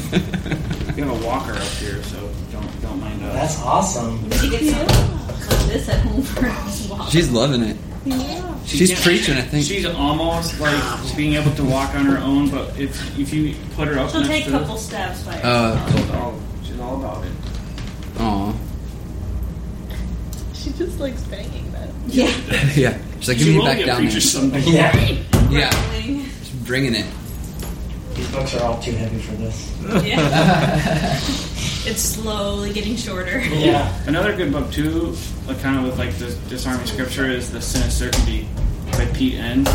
We 0.95 1.01
have 1.03 1.09
a 1.11 1.25
walker 1.25 1.53
up 1.53 1.61
here, 1.79 2.01
so 2.03 2.17
don't 2.51 2.81
don't 2.81 2.99
mind 3.01 3.21
us. 3.23 3.33
that's 3.33 3.61
awesome. 3.63 4.29
We 4.29 4.37
should 4.37 4.51
get 4.51 4.63
something 4.73 5.27
like 5.27 5.67
this 5.67 5.89
at 5.89 5.99
home 6.01 6.21
for 6.21 6.45
us 6.45 6.89
walk. 6.89 7.09
She's 7.11 7.29
loving 7.31 7.63
it. 7.63 7.77
Yeah. 8.05 8.63
She 8.65 8.77
She's 8.77 8.89
can't- 8.91 9.01
preaching, 9.03 9.35
I 9.37 9.41
think. 9.41 9.65
She's 9.65 9.85
almost 9.85 10.59
like 10.59 10.79
being 11.17 11.33
able 11.33 11.51
to 11.55 11.63
walk 11.63 11.93
on 11.95 12.05
her 12.05 12.17
own, 12.19 12.49
but 12.49 12.77
if 12.79 13.19
if 13.19 13.33
you 13.33 13.55
put 13.75 13.87
her 13.87 13.99
up 13.99 14.11
She'll 14.11 14.21
next 14.21 14.31
take 14.31 14.47
a 14.47 14.51
to 14.51 14.59
couple 14.59 14.77
steps 14.77 15.23
by 15.23 15.41
Uh, 15.41 15.91
she's 15.91 16.09
all, 16.11 16.39
she's 16.63 16.79
all 16.79 16.95
about 17.03 17.25
it. 17.25 17.31
Aw. 18.19 18.53
She 20.99 21.11
just 21.13 21.31
likes 21.31 21.43
banging 21.43 21.71
that. 21.71 21.89
yeah. 22.07 22.25
Yeah. 22.75 22.97
She's 23.19 23.29
like, 23.29 23.37
give 23.37 23.47
she 23.47 23.53
me 23.53 23.59
will 23.59 23.65
back 23.65 23.85
down 23.85 24.05
there. 24.05 24.19
someday. 24.19 24.59
Yeah. 24.61 24.97
Yeah. 25.49 25.69
Rattling. 25.69 26.25
She's 26.25 26.49
bringing 26.65 26.95
it. 26.95 27.05
These 28.15 28.31
books 28.31 28.55
are 28.55 28.63
all 28.63 28.81
too 28.81 28.91
heavy 28.91 29.19
for 29.19 29.33
this. 29.33 29.77
Yeah. 30.05 31.15
it's 31.87 32.01
slowly 32.01 32.73
getting 32.73 32.97
shorter. 32.97 33.39
Yeah. 33.39 33.93
Another 34.07 34.35
good 34.35 34.51
book 34.51 34.71
too, 34.71 35.15
like 35.47 35.61
kind 35.61 35.77
of 35.77 35.85
with 35.85 35.97
like 35.97 36.13
the 36.15 36.37
disarming 36.49 36.85
scripture, 36.85 37.29
is 37.29 37.49
the 37.49 37.61
Sin 37.61 37.83
of 37.83 37.93
Certainty 37.93 38.47
by 38.91 39.05
Pete 39.07 39.35
Enns. 39.35 39.65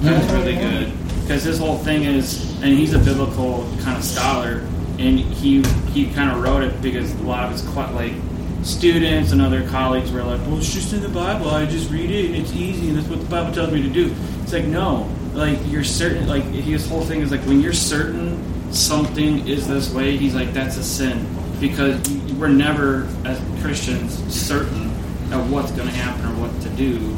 That's 0.00 0.32
really 0.32 0.54
mm-hmm. 0.54 0.68
good 0.68 1.20
because 1.22 1.44
his 1.44 1.58
whole 1.58 1.78
thing 1.78 2.02
is, 2.04 2.60
and 2.62 2.72
he's 2.72 2.92
a 2.92 2.98
biblical 2.98 3.68
kind 3.82 3.96
of 3.96 4.04
scholar, 4.04 4.66
and 4.98 5.18
he 5.18 5.62
he 5.92 6.12
kind 6.12 6.30
of 6.30 6.42
wrote 6.42 6.62
it 6.64 6.82
because 6.82 7.12
a 7.20 7.22
lot 7.22 7.44
of 7.44 7.52
his 7.52 7.62
cl- 7.62 7.92
like 7.92 8.14
students 8.62 9.32
and 9.32 9.40
other 9.40 9.68
colleagues 9.68 10.10
were 10.10 10.22
like, 10.22 10.40
"Well, 10.42 10.58
it's 10.58 10.72
just 10.72 10.92
in 10.92 11.00
the 11.00 11.08
Bible. 11.08 11.50
I 11.50 11.66
just 11.66 11.90
read 11.90 12.10
it, 12.10 12.26
and 12.26 12.36
it's 12.36 12.52
easy, 12.52 12.88
and 12.88 12.98
that's 12.98 13.08
what 13.08 13.20
the 13.20 13.26
Bible 13.26 13.52
tells 13.52 13.72
me 13.72 13.82
to 13.82 13.88
do." 13.88 14.14
It's 14.42 14.52
like 14.52 14.64
no, 14.64 15.08
like 15.34 15.58
you're 15.66 15.84
certain. 15.84 16.26
Like 16.26 16.44
his 16.44 16.88
whole 16.88 17.02
thing 17.02 17.20
is 17.20 17.30
like 17.30 17.42
when 17.42 17.60
you're 17.60 17.72
certain 17.72 18.42
something 18.72 19.46
is 19.46 19.66
this 19.66 19.92
way, 19.92 20.16
he's 20.16 20.34
like 20.34 20.52
that's 20.52 20.76
a 20.76 20.84
sin 20.84 21.26
because 21.60 22.08
we're 22.38 22.48
never 22.48 23.08
as 23.24 23.40
Christians 23.62 24.14
certain 24.32 24.86
of 25.32 25.50
what's 25.50 25.72
going 25.72 25.88
to 25.88 25.94
happen 25.94 26.26
or 26.26 26.46
what 26.46 26.60
to 26.62 26.68
do. 26.70 27.16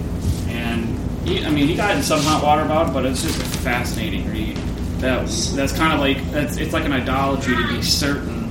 And 0.48 0.98
he, 1.26 1.44
I 1.44 1.50
mean, 1.50 1.68
he 1.68 1.74
got 1.74 1.96
in 1.96 2.02
some 2.02 2.20
hot 2.20 2.42
water 2.42 2.62
about 2.62 2.88
it, 2.88 2.92
but 2.92 3.04
it's 3.04 3.22
just 3.22 3.38
a 3.38 3.58
fascinating 3.58 4.30
read. 4.30 4.56
That 5.00 5.28
that's 5.54 5.72
kind 5.72 5.92
of 5.92 6.00
like 6.00 6.18
that's 6.32 6.56
it's 6.56 6.72
like 6.72 6.84
an 6.84 6.92
idolatry 6.92 7.56
to 7.56 7.68
be 7.68 7.82
certain 7.82 8.48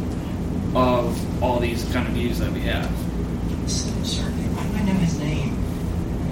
of 0.76 1.18
all 1.42 1.60
these 1.60 1.84
kind 1.94 2.08
of 2.08 2.14
views 2.14 2.40
that 2.40 2.52
we 2.52 2.62
have. 2.62 2.90
Certainly. 3.68 4.44
Why 4.56 4.68
do 4.68 4.76
I 4.76 4.94
know 4.94 5.00
his 5.00 5.20
name? 5.20 5.56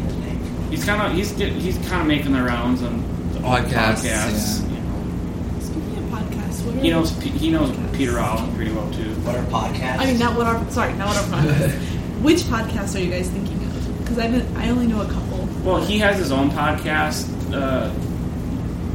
His 0.05 0.15
name. 0.17 0.69
He's 0.71 0.85
kind 0.85 1.01
of 1.01 1.13
he's 1.17 1.31
he's 1.37 1.77
kind 1.89 2.01
of 2.01 2.07
making 2.07 2.31
the 2.33 2.41
rounds 2.43 2.81
on 2.83 3.03
the 3.33 3.39
Podcasts, 3.39 4.03
podcasts. 4.05 4.69
You 4.71 4.79
know, 4.79 5.59
Speaking 5.59 5.97
of 5.97 6.03
podcasts, 6.19 6.65
what 6.65 6.75
are 6.75 6.79
he 6.81 6.89
knows 6.89 7.11
he 7.21 7.51
knows 7.51 7.77
Peter 7.95 8.17
Allen 8.17 8.53
pretty 8.55 8.71
well 8.71 8.89
too. 8.91 9.13
What 9.21 9.35
are 9.35 9.43
podcasts? 9.45 9.99
I 9.99 10.05
mean, 10.05 10.19
not 10.19 10.35
what 10.37 10.47
our 10.47 10.71
sorry, 10.71 10.93
not 10.93 11.07
what 11.07 11.17
our 11.17 11.41
podcasts. 11.43 11.73
Which 12.21 12.39
podcasts 12.43 12.95
are 12.95 12.99
you 13.03 13.11
guys 13.11 13.29
thinking 13.29 13.55
of? 13.63 13.97
Because 13.99 14.17
I 14.17 14.27
haven't, 14.27 14.57
I 14.57 14.69
only 14.69 14.87
know 14.87 15.01
a 15.01 15.05
couple. 15.07 15.47
Well, 15.63 15.83
he 15.83 15.99
has 15.99 16.17
his 16.17 16.31
own 16.31 16.49
podcast. 16.49 17.29
Uh, 17.53 17.91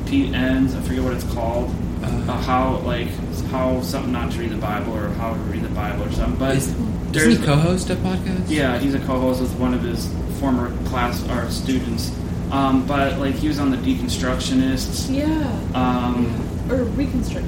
Pete 0.06 0.34
Enns, 0.34 0.74
I 0.74 0.80
forget 0.80 1.04
what 1.04 1.12
it's 1.14 1.32
called. 1.32 1.72
Uh, 2.02 2.40
how 2.42 2.76
like 2.78 3.08
how 3.50 3.80
something 3.82 4.12
not 4.12 4.32
to 4.32 4.38
read 4.38 4.50
the 4.50 4.56
Bible 4.56 4.96
or 4.96 5.08
how 5.10 5.34
to 5.34 5.40
read 5.40 5.62
the 5.62 5.68
Bible 5.70 6.04
or 6.04 6.12
something. 6.12 6.38
But 6.38 6.56
Is, 6.56 6.72
doesn't 7.12 7.30
he 7.32 7.44
co-host 7.44 7.90
a 7.90 7.96
podcast? 7.96 8.44
yeah, 8.48 8.78
he's 8.78 8.94
a 8.94 9.00
co-host 9.00 9.40
with 9.42 9.52
one 9.56 9.74
of 9.74 9.82
his 9.82 10.06
former 10.38 10.70
class 10.86 11.22
or 11.28 11.50
students. 11.50 12.10
Um, 12.50 12.86
but 12.86 13.18
like 13.18 13.34
he 13.34 13.48
was 13.48 13.58
on 13.58 13.70
the 13.70 13.76
Deconstructionists. 13.78 15.14
Yeah. 15.14 15.26
Um, 15.74 16.26
Or 16.70 16.84
reconstruct, 16.84 17.46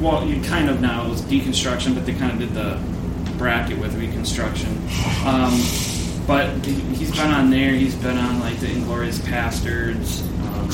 well, 0.00 0.24
you 0.24 0.40
kind 0.42 0.70
of 0.70 0.80
now 0.80 1.06
it 1.06 1.10
was 1.10 1.22
deconstruction, 1.22 1.94
but 1.94 2.06
they 2.06 2.14
kind 2.14 2.32
of 2.32 2.38
did 2.38 2.54
the 2.54 2.78
bracket 3.36 3.78
with 3.78 3.94
reconstruction. 3.96 4.70
Um, 5.26 5.60
but 6.26 6.48
he- 6.64 6.72
he's 6.96 7.10
been 7.10 7.30
on 7.32 7.50
there. 7.50 7.72
He's 7.74 7.94
been 7.96 8.16
on 8.16 8.40
like 8.40 8.58
the 8.60 8.70
Inglorious 8.70 9.20
Pastors, 9.20 10.22
um, 10.22 10.68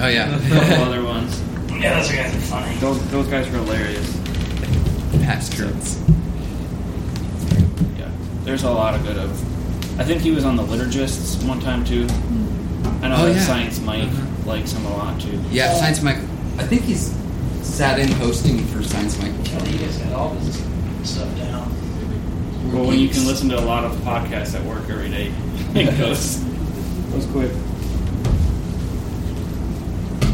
Oh 0.00 0.08
yeah. 0.08 0.36
a 0.36 0.48
couple 0.48 0.84
other 0.84 1.02
ones. 1.04 1.40
Yeah, 1.80 1.98
those 1.98 2.12
guys 2.12 2.34
are 2.34 2.40
funny. 2.40 2.74
Those 2.76 3.10
those 3.10 3.26
guys 3.28 3.46
are 3.48 3.50
hilarious. 3.52 4.16
Pastors. 5.22 5.98
Yeah, 7.98 8.10
there's 8.44 8.62
a 8.64 8.70
lot 8.70 8.94
of 8.94 9.02
good 9.04 9.16
of. 9.16 9.30
I 10.00 10.04
think 10.04 10.20
he 10.22 10.30
was 10.30 10.44
on 10.44 10.56
the 10.56 10.62
Liturgists 10.62 11.46
one 11.46 11.60
time 11.60 11.84
too. 11.84 12.06
I 13.02 13.08
know 13.08 13.16
Oh, 13.18 13.26
that 13.26 13.34
yeah. 13.36 13.42
Science 13.42 13.80
Mike 13.80 14.04
Uh-huh. 14.04 14.48
likes 14.50 14.72
him 14.72 14.84
a 14.86 14.90
lot 14.96 15.20
too. 15.20 15.38
Yeah, 15.50 15.72
Science 15.74 16.02
Mike. 16.02 16.18
I 16.58 16.64
think 16.64 16.82
he's 16.82 17.14
sat 17.62 17.98
in 17.98 18.08
hosting 18.12 18.58
for 18.66 18.82
Science 18.82 19.18
Mike 19.18 19.36
before. 19.42 19.66
you 19.68 19.78
guys 19.78 19.96
got 19.98 20.12
all 20.12 20.34
this 20.34 20.62
stuff 21.04 21.28
down. 21.38 21.70
Well, 22.72 22.86
when 22.86 22.98
you 22.98 23.08
can 23.08 23.26
listen 23.26 23.48
to 23.50 23.58
a 23.58 23.64
lot 23.64 23.84
of 23.84 23.92
podcasts 23.98 24.54
at 24.54 24.62
work 24.64 24.88
every 24.90 25.08
day, 25.08 25.32
it 25.74 25.96
goes 25.98 26.36
goes 27.12 27.26
quick. 27.26 27.50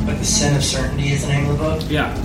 But 0.07 0.19
the 0.19 0.25
sin 0.25 0.55
of 0.57 0.62
certainty 0.64 1.11
is 1.11 1.23
the 1.27 1.33
name 1.33 1.51
of 1.51 1.59
the 1.59 1.64
book. 1.64 1.83
Yeah. 1.90 2.16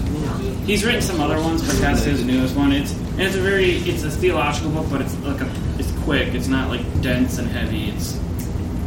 He's 0.66 0.86
written 0.86 1.02
some 1.02 1.20
other 1.20 1.42
ones, 1.42 1.66
but 1.66 1.78
that's 1.82 2.04
his 2.04 2.24
newest 2.24 2.56
one. 2.56 2.72
It's 2.72 2.94
and 2.94 3.22
it's 3.22 3.36
a 3.36 3.42
very 3.42 3.72
it's 3.78 4.04
a 4.04 4.12
theological 4.12 4.70
book, 4.72 4.86
but 4.90 5.02
it's 5.02 5.18
like 5.20 5.42
a 5.42 5.52
it's 5.80 5.92
quick. 6.04 6.34
It's 6.36 6.48
not 6.48 6.70
like 6.70 6.82
dense 7.02 7.40
and 7.40 7.48
heavy. 7.48 7.90
It's 7.90 8.12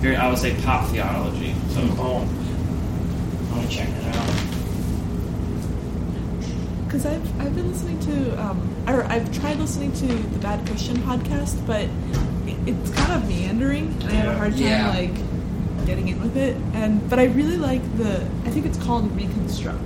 very 0.00 0.16
I 0.16 0.28
would 0.28 0.38
say 0.38 0.54
pop 0.62 0.88
theology. 0.90 1.54
So 1.70 1.80
Oh, 1.98 2.18
I 3.52 3.56
want 3.56 3.68
to 3.70 3.76
check 3.76 3.88
that 3.88 4.16
out. 4.16 4.34
Because 6.86 7.06
I've, 7.06 7.40
I've 7.40 7.54
been 7.56 7.68
listening 7.72 7.98
to, 8.00 8.40
um, 8.40 8.84
or 8.86 9.02
I've 9.06 9.32
tried 9.36 9.58
listening 9.58 9.92
to 9.94 10.06
the 10.06 10.38
Bad 10.38 10.64
Christian 10.66 10.96
podcast, 10.98 11.66
but 11.66 11.82
it, 12.46 12.56
it's 12.68 12.90
kind 12.92 13.20
of 13.20 13.28
meandering, 13.28 13.88
and 14.02 14.04
I 14.04 14.12
have 14.12 14.34
a 14.34 14.38
hard 14.38 14.52
time 14.52 14.62
Yeah. 14.62 14.88
like 14.90 15.10
getting 15.86 16.08
in 16.08 16.20
with 16.20 16.36
it. 16.36 16.56
And 16.72 17.08
but 17.08 17.18
I 17.18 17.24
really 17.24 17.56
like 17.56 17.82
the, 17.96 18.16
I 18.44 18.50
think 18.50 18.66
it's 18.66 18.78
called 18.78 19.10
Reconstruct. 19.16 19.80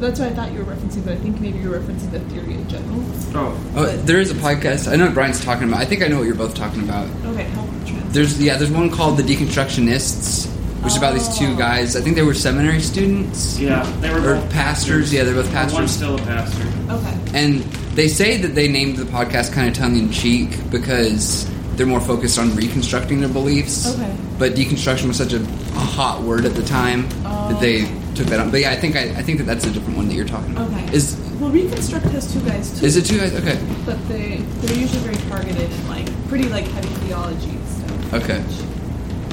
That's 0.00 0.20
what 0.20 0.32
I 0.32 0.34
thought 0.34 0.52
you 0.52 0.58
were 0.58 0.74
referencing, 0.74 1.04
but 1.04 1.14
I 1.14 1.16
think 1.16 1.40
maybe 1.40 1.58
you're 1.58 1.78
referencing 1.78 2.10
the 2.10 2.20
theory 2.20 2.54
in 2.54 2.68
general. 2.68 3.00
oh 3.34 3.72
Oh, 3.76 3.96
there 3.98 4.20
is 4.20 4.30
a 4.30 4.34
podcast. 4.34 4.90
I 4.90 4.96
know 4.96 5.06
what 5.06 5.14
Brian's 5.14 5.42
talking 5.42 5.68
about. 5.68 5.80
I 5.80 5.84
think 5.84 6.02
I 6.02 6.08
know 6.08 6.18
what 6.18 6.26
you're 6.26 6.34
both 6.34 6.54
talking 6.54 6.82
about. 6.82 7.08
Okay, 7.26 7.44
help 7.44 7.70
translate. 7.86 8.12
There's 8.12 8.40
yeah, 8.42 8.56
there's 8.56 8.70
one 8.70 8.90
called 8.90 9.16
the 9.16 9.22
Deconstructionists, 9.22 10.46
which 10.82 10.92
is 10.92 10.98
about 10.98 11.14
these 11.14 11.38
two 11.38 11.52
oh. 11.52 11.56
guys. 11.56 11.96
I 11.96 12.00
think 12.00 12.16
they 12.16 12.22
were 12.22 12.34
seminary 12.34 12.80
students 12.80 13.58
yeah, 13.58 13.84
they 14.00 14.10
were 14.10 14.18
or 14.18 14.34
both 14.34 14.50
pastors. 14.52 15.12
Yeah, 15.12 15.24
they're 15.24 15.34
both 15.34 15.50
pastors. 15.52 15.74
One's 15.74 15.96
pastors. 15.96 16.14
still 16.14 16.14
a 16.16 16.26
pastor. 16.26 16.92
Okay. 16.92 17.38
And 17.38 17.62
they 17.94 18.08
say 18.08 18.36
that 18.38 18.54
they 18.54 18.68
named 18.68 18.96
the 18.96 19.04
podcast 19.04 19.52
kind 19.52 19.68
of 19.68 19.74
tongue 19.74 19.96
in 19.96 20.10
cheek 20.10 20.50
because 20.70 21.48
they're 21.76 21.86
more 21.86 22.00
focused 22.00 22.38
on 22.38 22.54
reconstructing 22.54 23.20
their 23.20 23.28
beliefs. 23.28 23.86
Okay. 23.94 24.16
But 24.38 24.52
deconstruction 24.54 25.08
was 25.08 25.16
such 25.16 25.32
a, 25.32 25.40
a 25.42 25.84
hot 25.96 26.22
word 26.22 26.44
at 26.44 26.54
the 26.54 26.62
time 26.64 27.08
Oh. 27.24 27.48
that 27.52 27.60
they 27.60 27.84
oh. 27.84 28.12
took 28.14 28.26
that 28.28 28.40
on. 28.40 28.50
But 28.50 28.60
yeah, 28.60 28.70
I 28.70 28.76
think 28.76 28.96
I, 28.96 29.02
I 29.18 29.22
think 29.22 29.38
that 29.38 29.44
that's 29.44 29.64
a 29.64 29.70
different 29.70 29.96
one 29.96 30.08
that 30.08 30.14
you're 30.14 30.24
talking 30.26 30.52
about. 30.52 30.68
Okay. 30.70 30.92
Is 30.94 31.16
well, 31.40 31.50
Reconstruct 31.50 32.06
has 32.06 32.32
two 32.32 32.40
guys 32.40 32.78
too. 32.78 32.86
is 32.86 32.96
it 32.96 33.04
two 33.06 33.18
guys? 33.18 33.34
Okay. 33.34 33.58
But 33.84 33.98
they 34.08 34.36
they're 34.62 34.78
usually 34.78 35.00
very 35.00 35.16
targeted 35.28 35.70
and 35.70 35.88
like 35.88 36.28
pretty 36.28 36.48
like 36.48 36.64
heavy 36.66 36.88
theology 37.06 37.58
stuff. 37.66 38.14
Okay. 38.14 38.44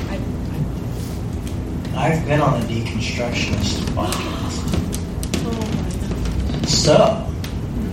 I, 0.09 2.07
I've 2.07 2.25
been 2.25 2.41
on 2.41 2.59
a 2.61 2.65
deconstructionist 2.65 3.81
podcast. 3.95 4.67
Oh 5.43 5.49
my 5.49 6.59
god. 6.59 6.69
So, 6.69 7.30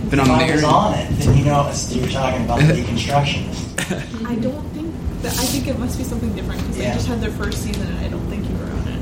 Been 0.09 0.19
if 0.19 0.29
on 0.29 0.39
I 0.39 0.47
there. 0.47 0.55
was 0.55 0.63
on 0.63 0.93
it, 0.95 1.07
then 1.19 1.37
you 1.37 1.45
know 1.45 1.67
it's, 1.69 1.93
you're 1.95 2.07
talking 2.07 2.43
about 2.45 2.59
the 2.59 2.65
deconstructionist. 2.73 4.25
I 4.27 4.35
don't 4.35 4.67
think 4.71 4.93
that. 5.21 5.33
I 5.33 5.45
think 5.45 5.67
it 5.67 5.77
must 5.77 5.97
be 5.97 6.03
something 6.03 6.33
different 6.35 6.61
because 6.61 6.77
Yeah. 6.77 6.89
they 6.89 6.95
just 6.95 7.07
had 7.07 7.21
their 7.21 7.31
first 7.31 7.61
season, 7.63 7.85
and 7.87 7.99
I 7.99 8.07
don't 8.09 8.25
think 8.27 8.47
you 8.49 8.55
were 8.55 8.71
on 8.71 8.87
it. 8.87 9.01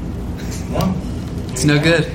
No. 0.72 0.94
It's 1.54 1.64
no 1.64 1.80
good. 1.82 2.12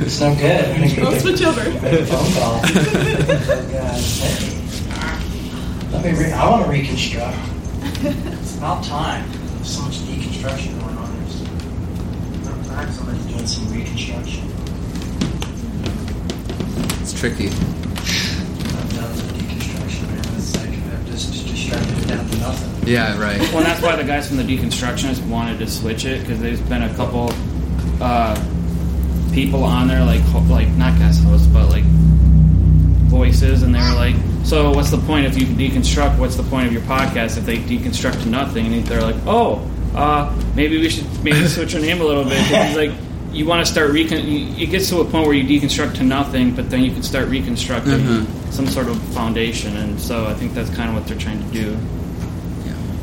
It's 0.00 0.20
no 0.20 0.34
good. 0.34 0.64
I'll 1.04 1.20
switch 1.20 1.42
over. 1.42 1.60
Phone 1.62 2.32
call. 2.32 2.60
Oh, 2.64 3.68
God. 3.72 4.00
Let 5.92 6.04
me. 6.04 6.12
Re- 6.24 6.32
I 6.32 6.48
want 6.50 6.64
to 6.64 6.70
reconstruct. 6.70 7.36
It's 8.02 8.56
about 8.56 8.82
time. 8.84 9.24
There's 9.56 9.68
So 9.74 9.82
much 9.82 9.96
deconstruction. 9.98 10.80
going 10.80 10.96
on. 10.96 11.10
There's 11.18 11.42
perhaps 12.68 12.94
somebody's 12.96 13.26
doing 13.26 13.46
some 13.46 13.68
reconstruction. 13.72 14.44
It's 17.02 17.12
tricky. 17.18 17.50
Nothing. 22.40 22.88
Yeah, 22.88 23.18
right. 23.20 23.38
Well, 23.38 23.58
and 23.58 23.66
that's 23.66 23.82
why 23.82 23.94
the 23.96 24.04
guys 24.04 24.28
from 24.28 24.36
the 24.38 24.42
deconstructionists 24.42 25.24
wanted 25.28 25.58
to 25.60 25.66
switch 25.68 26.04
it 26.04 26.20
because 26.20 26.40
there's 26.40 26.60
been 26.62 26.82
a 26.82 26.94
couple 26.94 27.30
uh, 28.00 28.34
people 29.32 29.62
on 29.64 29.88
there, 29.88 30.04
like 30.04 30.20
ho- 30.22 30.40
like 30.48 30.68
not 30.70 30.98
guest 30.98 31.22
hosts, 31.24 31.46
but 31.46 31.68
like 31.68 31.84
voices, 33.08 33.62
and 33.62 33.74
they 33.74 33.80
were 33.80 33.94
like, 33.94 34.16
"So 34.44 34.70
what's 34.72 34.90
the 34.90 34.98
point 34.98 35.26
if 35.26 35.38
you 35.38 35.46
can 35.46 35.56
deconstruct? 35.56 36.18
What's 36.18 36.36
the 36.36 36.42
point 36.44 36.66
of 36.66 36.72
your 36.72 36.82
podcast 36.82 37.36
if 37.38 37.44
they 37.44 37.58
deconstruct 37.58 38.22
to 38.22 38.28
nothing?" 38.28 38.72
And 38.72 38.84
they're 38.86 39.02
like, 39.02 39.16
"Oh, 39.26 39.68
uh, 39.94 40.34
maybe 40.54 40.78
we 40.80 40.88
should 40.88 41.06
maybe 41.24 41.46
switch 41.46 41.74
our 41.74 41.80
name 41.80 42.00
a 42.00 42.04
little 42.04 42.24
bit." 42.24 42.38
he's 42.42 42.76
like. 42.76 42.92
You 43.32 43.46
want 43.46 43.64
to 43.64 43.72
start 43.72 43.92
recon. 43.92 44.18
It 44.26 44.70
gets 44.70 44.88
to 44.88 45.02
a 45.02 45.04
point 45.04 45.24
where 45.24 45.34
you 45.36 45.44
deconstruct 45.60 45.94
to 45.98 46.02
nothing, 46.02 46.52
but 46.52 46.68
then 46.68 46.82
you 46.82 46.90
can 46.90 47.04
start 47.04 47.28
reconstructing 47.28 48.00
Mhm. 48.00 48.26
some 48.52 48.66
sort 48.66 48.88
of 48.88 49.00
foundation, 49.14 49.76
and 49.76 50.00
so 50.00 50.26
I 50.26 50.34
think 50.34 50.52
that's 50.52 50.68
kind 50.70 50.88
of 50.88 50.96
what 50.96 51.06
they're 51.06 51.16
trying 51.16 51.38
to 51.38 51.54
do. 51.54 51.76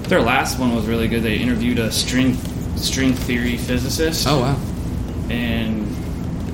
Yeah. 0.07 0.17
Their 0.17 0.21
last 0.21 0.57
one 0.59 0.73
was 0.75 0.85
really 0.87 1.07
good. 1.07 1.21
They 1.23 1.35
interviewed 1.37 1.79
a 1.79 1.91
string 1.91 2.35
string 2.77 3.13
theory 3.13 3.57
physicist, 3.57 4.25
Oh 4.27 4.39
wow. 4.41 4.57
and 5.29 5.85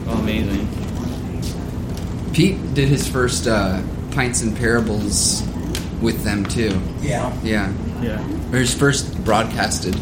oh, 0.07 0.17
amazing. 0.19 0.67
Pete 2.33 2.73
did 2.73 2.87
his 2.89 3.07
first 3.07 3.45
uh, 3.47 3.81
pints 4.11 4.41
and 4.41 4.55
parables 4.57 5.43
with 6.01 6.23
them 6.23 6.45
too. 6.45 6.81
Yeah. 7.01 7.31
Yeah, 7.43 7.71
Yeah, 8.01 8.19
or 8.51 8.57
his 8.59 8.73
first 8.73 9.23
broadcasted 9.23 9.95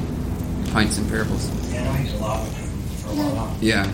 pints 0.72 0.98
and 0.98 1.10
parables. 1.10 1.50
Yeah, 1.74 1.82
I 1.82 1.84
know 1.86 1.94
he 1.94 2.16
a 2.16 2.18
lot 2.20 2.44
with 2.44 2.58
it 2.58 2.70
for 3.04 3.10
a 3.10 3.16
while. 3.16 3.58
Yeah. 3.60 3.92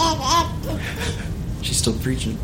She's 1.62 1.76
still 1.76 1.92
preaching. 1.98 2.38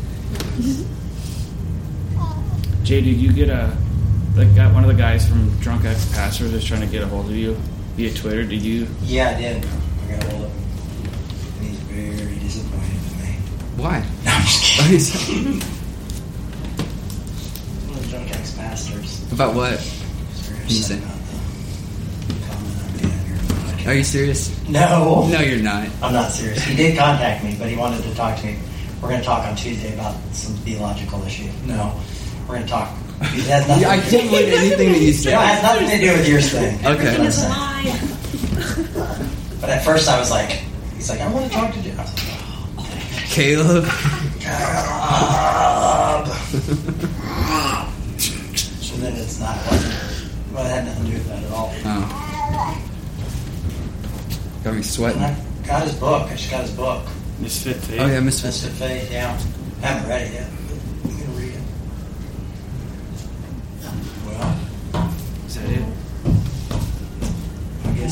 Jay, 2.83 3.01
did 3.01 3.17
you 3.17 3.33
get 3.33 3.49
a 3.49 3.75
like 4.37 4.55
got 4.55 4.73
one 4.73 4.83
of 4.83 4.87
the 4.89 4.95
guys 4.95 5.27
from 5.27 5.49
Drunk 5.59 5.85
Ex 5.85 6.05
Pastors 6.13 6.53
is 6.53 6.63
trying 6.63 6.81
to 6.81 6.87
get 6.87 7.01
a 7.03 7.07
hold 7.07 7.25
of 7.25 7.35
you 7.35 7.53
via 7.95 8.13
Twitter? 8.13 8.43
Did 8.43 8.61
you? 8.61 8.87
Yeah, 9.03 9.29
I 9.29 9.33
did. 9.41 9.65
I 9.65 10.11
got 10.11 10.23
a 10.23 10.29
hold 10.29 10.43
of 10.45 10.51
him. 10.51 10.61
And 11.59 11.67
he's 11.67 11.79
very 11.79 12.35
disappointed 12.39 12.91
in 12.93 13.19
me. 13.25 13.31
Why? 13.77 14.03
No, 14.25 14.31
I'm 14.33 14.43
just 14.43 15.13
kidding. 15.27 15.53
he's- 15.53 15.63
One 17.87 17.97
of 17.97 18.03
the 18.03 18.09
drunk 18.09 18.31
ex-pastors. 18.31 19.31
About 19.31 19.55
what? 19.55 19.79
He's 19.79 20.47
very 20.47 20.59
Can 20.61 20.69
you 20.69 20.81
say? 20.83 20.99
comment 20.99 21.23
on 23.73 23.79
your. 23.79 23.89
Are 23.89 23.95
you 23.95 24.03
serious? 24.03 24.67
No. 24.69 25.27
No, 25.29 25.39
you're 25.39 25.63
not. 25.63 25.87
I'm 26.03 26.13
not 26.13 26.31
serious. 26.31 26.61
He 26.63 26.75
did 26.75 26.97
contact 26.97 27.43
me, 27.43 27.55
but 27.57 27.69
he 27.69 27.75
wanted 27.75 28.03
to 28.03 28.13
talk 28.15 28.37
to 28.39 28.45
me. 28.45 28.57
We're 29.01 29.09
going 29.09 29.21
to 29.21 29.25
talk 29.25 29.45
on 29.45 29.55
Tuesday 29.55 29.93
about 29.93 30.15
some 30.33 30.53
theological 30.57 31.23
issue. 31.23 31.49
No, 31.65 31.99
we're 32.47 32.55
going 32.55 32.63
to 32.65 32.69
talk. 32.69 32.89
It 33.19 33.45
has 33.47 33.67
nothing. 33.67 33.85
I 33.85 33.99
can't 33.99 34.29
believe 34.29 34.53
anything 34.53 34.91
that 34.93 35.01
you 35.01 35.11
said. 35.13 35.23
say. 35.23 35.31
know, 35.33 35.41
it 35.41 35.45
has 35.47 35.63
nothing 35.63 35.89
to 35.89 35.97
do 36.05 36.11
with 36.13 36.27
your 36.27 36.41
thing. 36.41 36.85
Okay. 36.85 37.17
That's 37.17 37.37
It's 37.37 37.43
a 37.43 37.49
lie. 37.49 37.77
But 39.59 39.69
at 39.71 39.83
first, 39.83 40.07
I 40.07 40.19
was 40.19 40.29
like, 40.31 40.49
he's 40.95 41.09
like, 41.09 41.19
I 41.21 41.27
want 41.31 41.45
to 41.47 41.51
talk 41.51 41.73
to 41.73 41.79
you. 41.79 41.91
I 41.93 42.01
was 42.03 42.13
like, 42.13 42.23
oh, 42.77 42.85
Caleb. 43.29 43.85
God. 44.43 46.27
and 48.93 49.01
then 49.03 49.13
it's 49.15 49.39
not. 49.39 49.57
Well, 50.53 50.65
it 50.65 50.69
had 50.69 50.85
nothing 50.85 51.05
to 51.05 51.09
do 51.11 51.17
with 51.17 51.27
that 51.27 51.43
at 51.43 51.51
all. 51.51 51.71
Oh. 51.85 52.83
Got 54.63 54.71
me 54.71 54.77
And 54.77 54.85
sweating. 54.85 55.21
I 55.21 55.35
got 55.65 55.83
his 55.83 55.95
book. 55.95 56.27
I 56.29 56.35
just 56.35 56.51
got 56.51 56.61
his 56.61 56.71
book. 56.71 57.03
Misfit 57.39 57.77
Faith. 57.77 57.99
Oh 58.01 58.05
yeah, 58.07 58.19
Misfits. 58.19 58.63
Misfit 58.63 58.89
Faith. 58.89 59.11
Yeah, 59.11 59.39
I 59.83 59.85
haven't 59.87 60.09
read 60.09 60.21
it 60.27 60.33
yet. 60.33 60.49
but 61.03 61.11
I'm 61.11 61.17
gonna 61.19 61.39
read 61.39 61.53
it. 61.53 61.61
Well, 64.25 65.13
Is 65.45 65.55
that 65.55 65.69
it? 65.69 65.83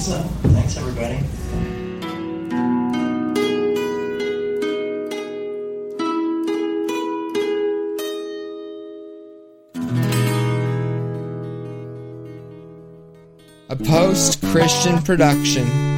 So. 0.05 0.21
Thanks, 0.21 0.77
everybody. 0.77 1.15
A 13.67 13.75
post 13.75 14.43
Christian 14.43 15.01
production. 15.01 15.94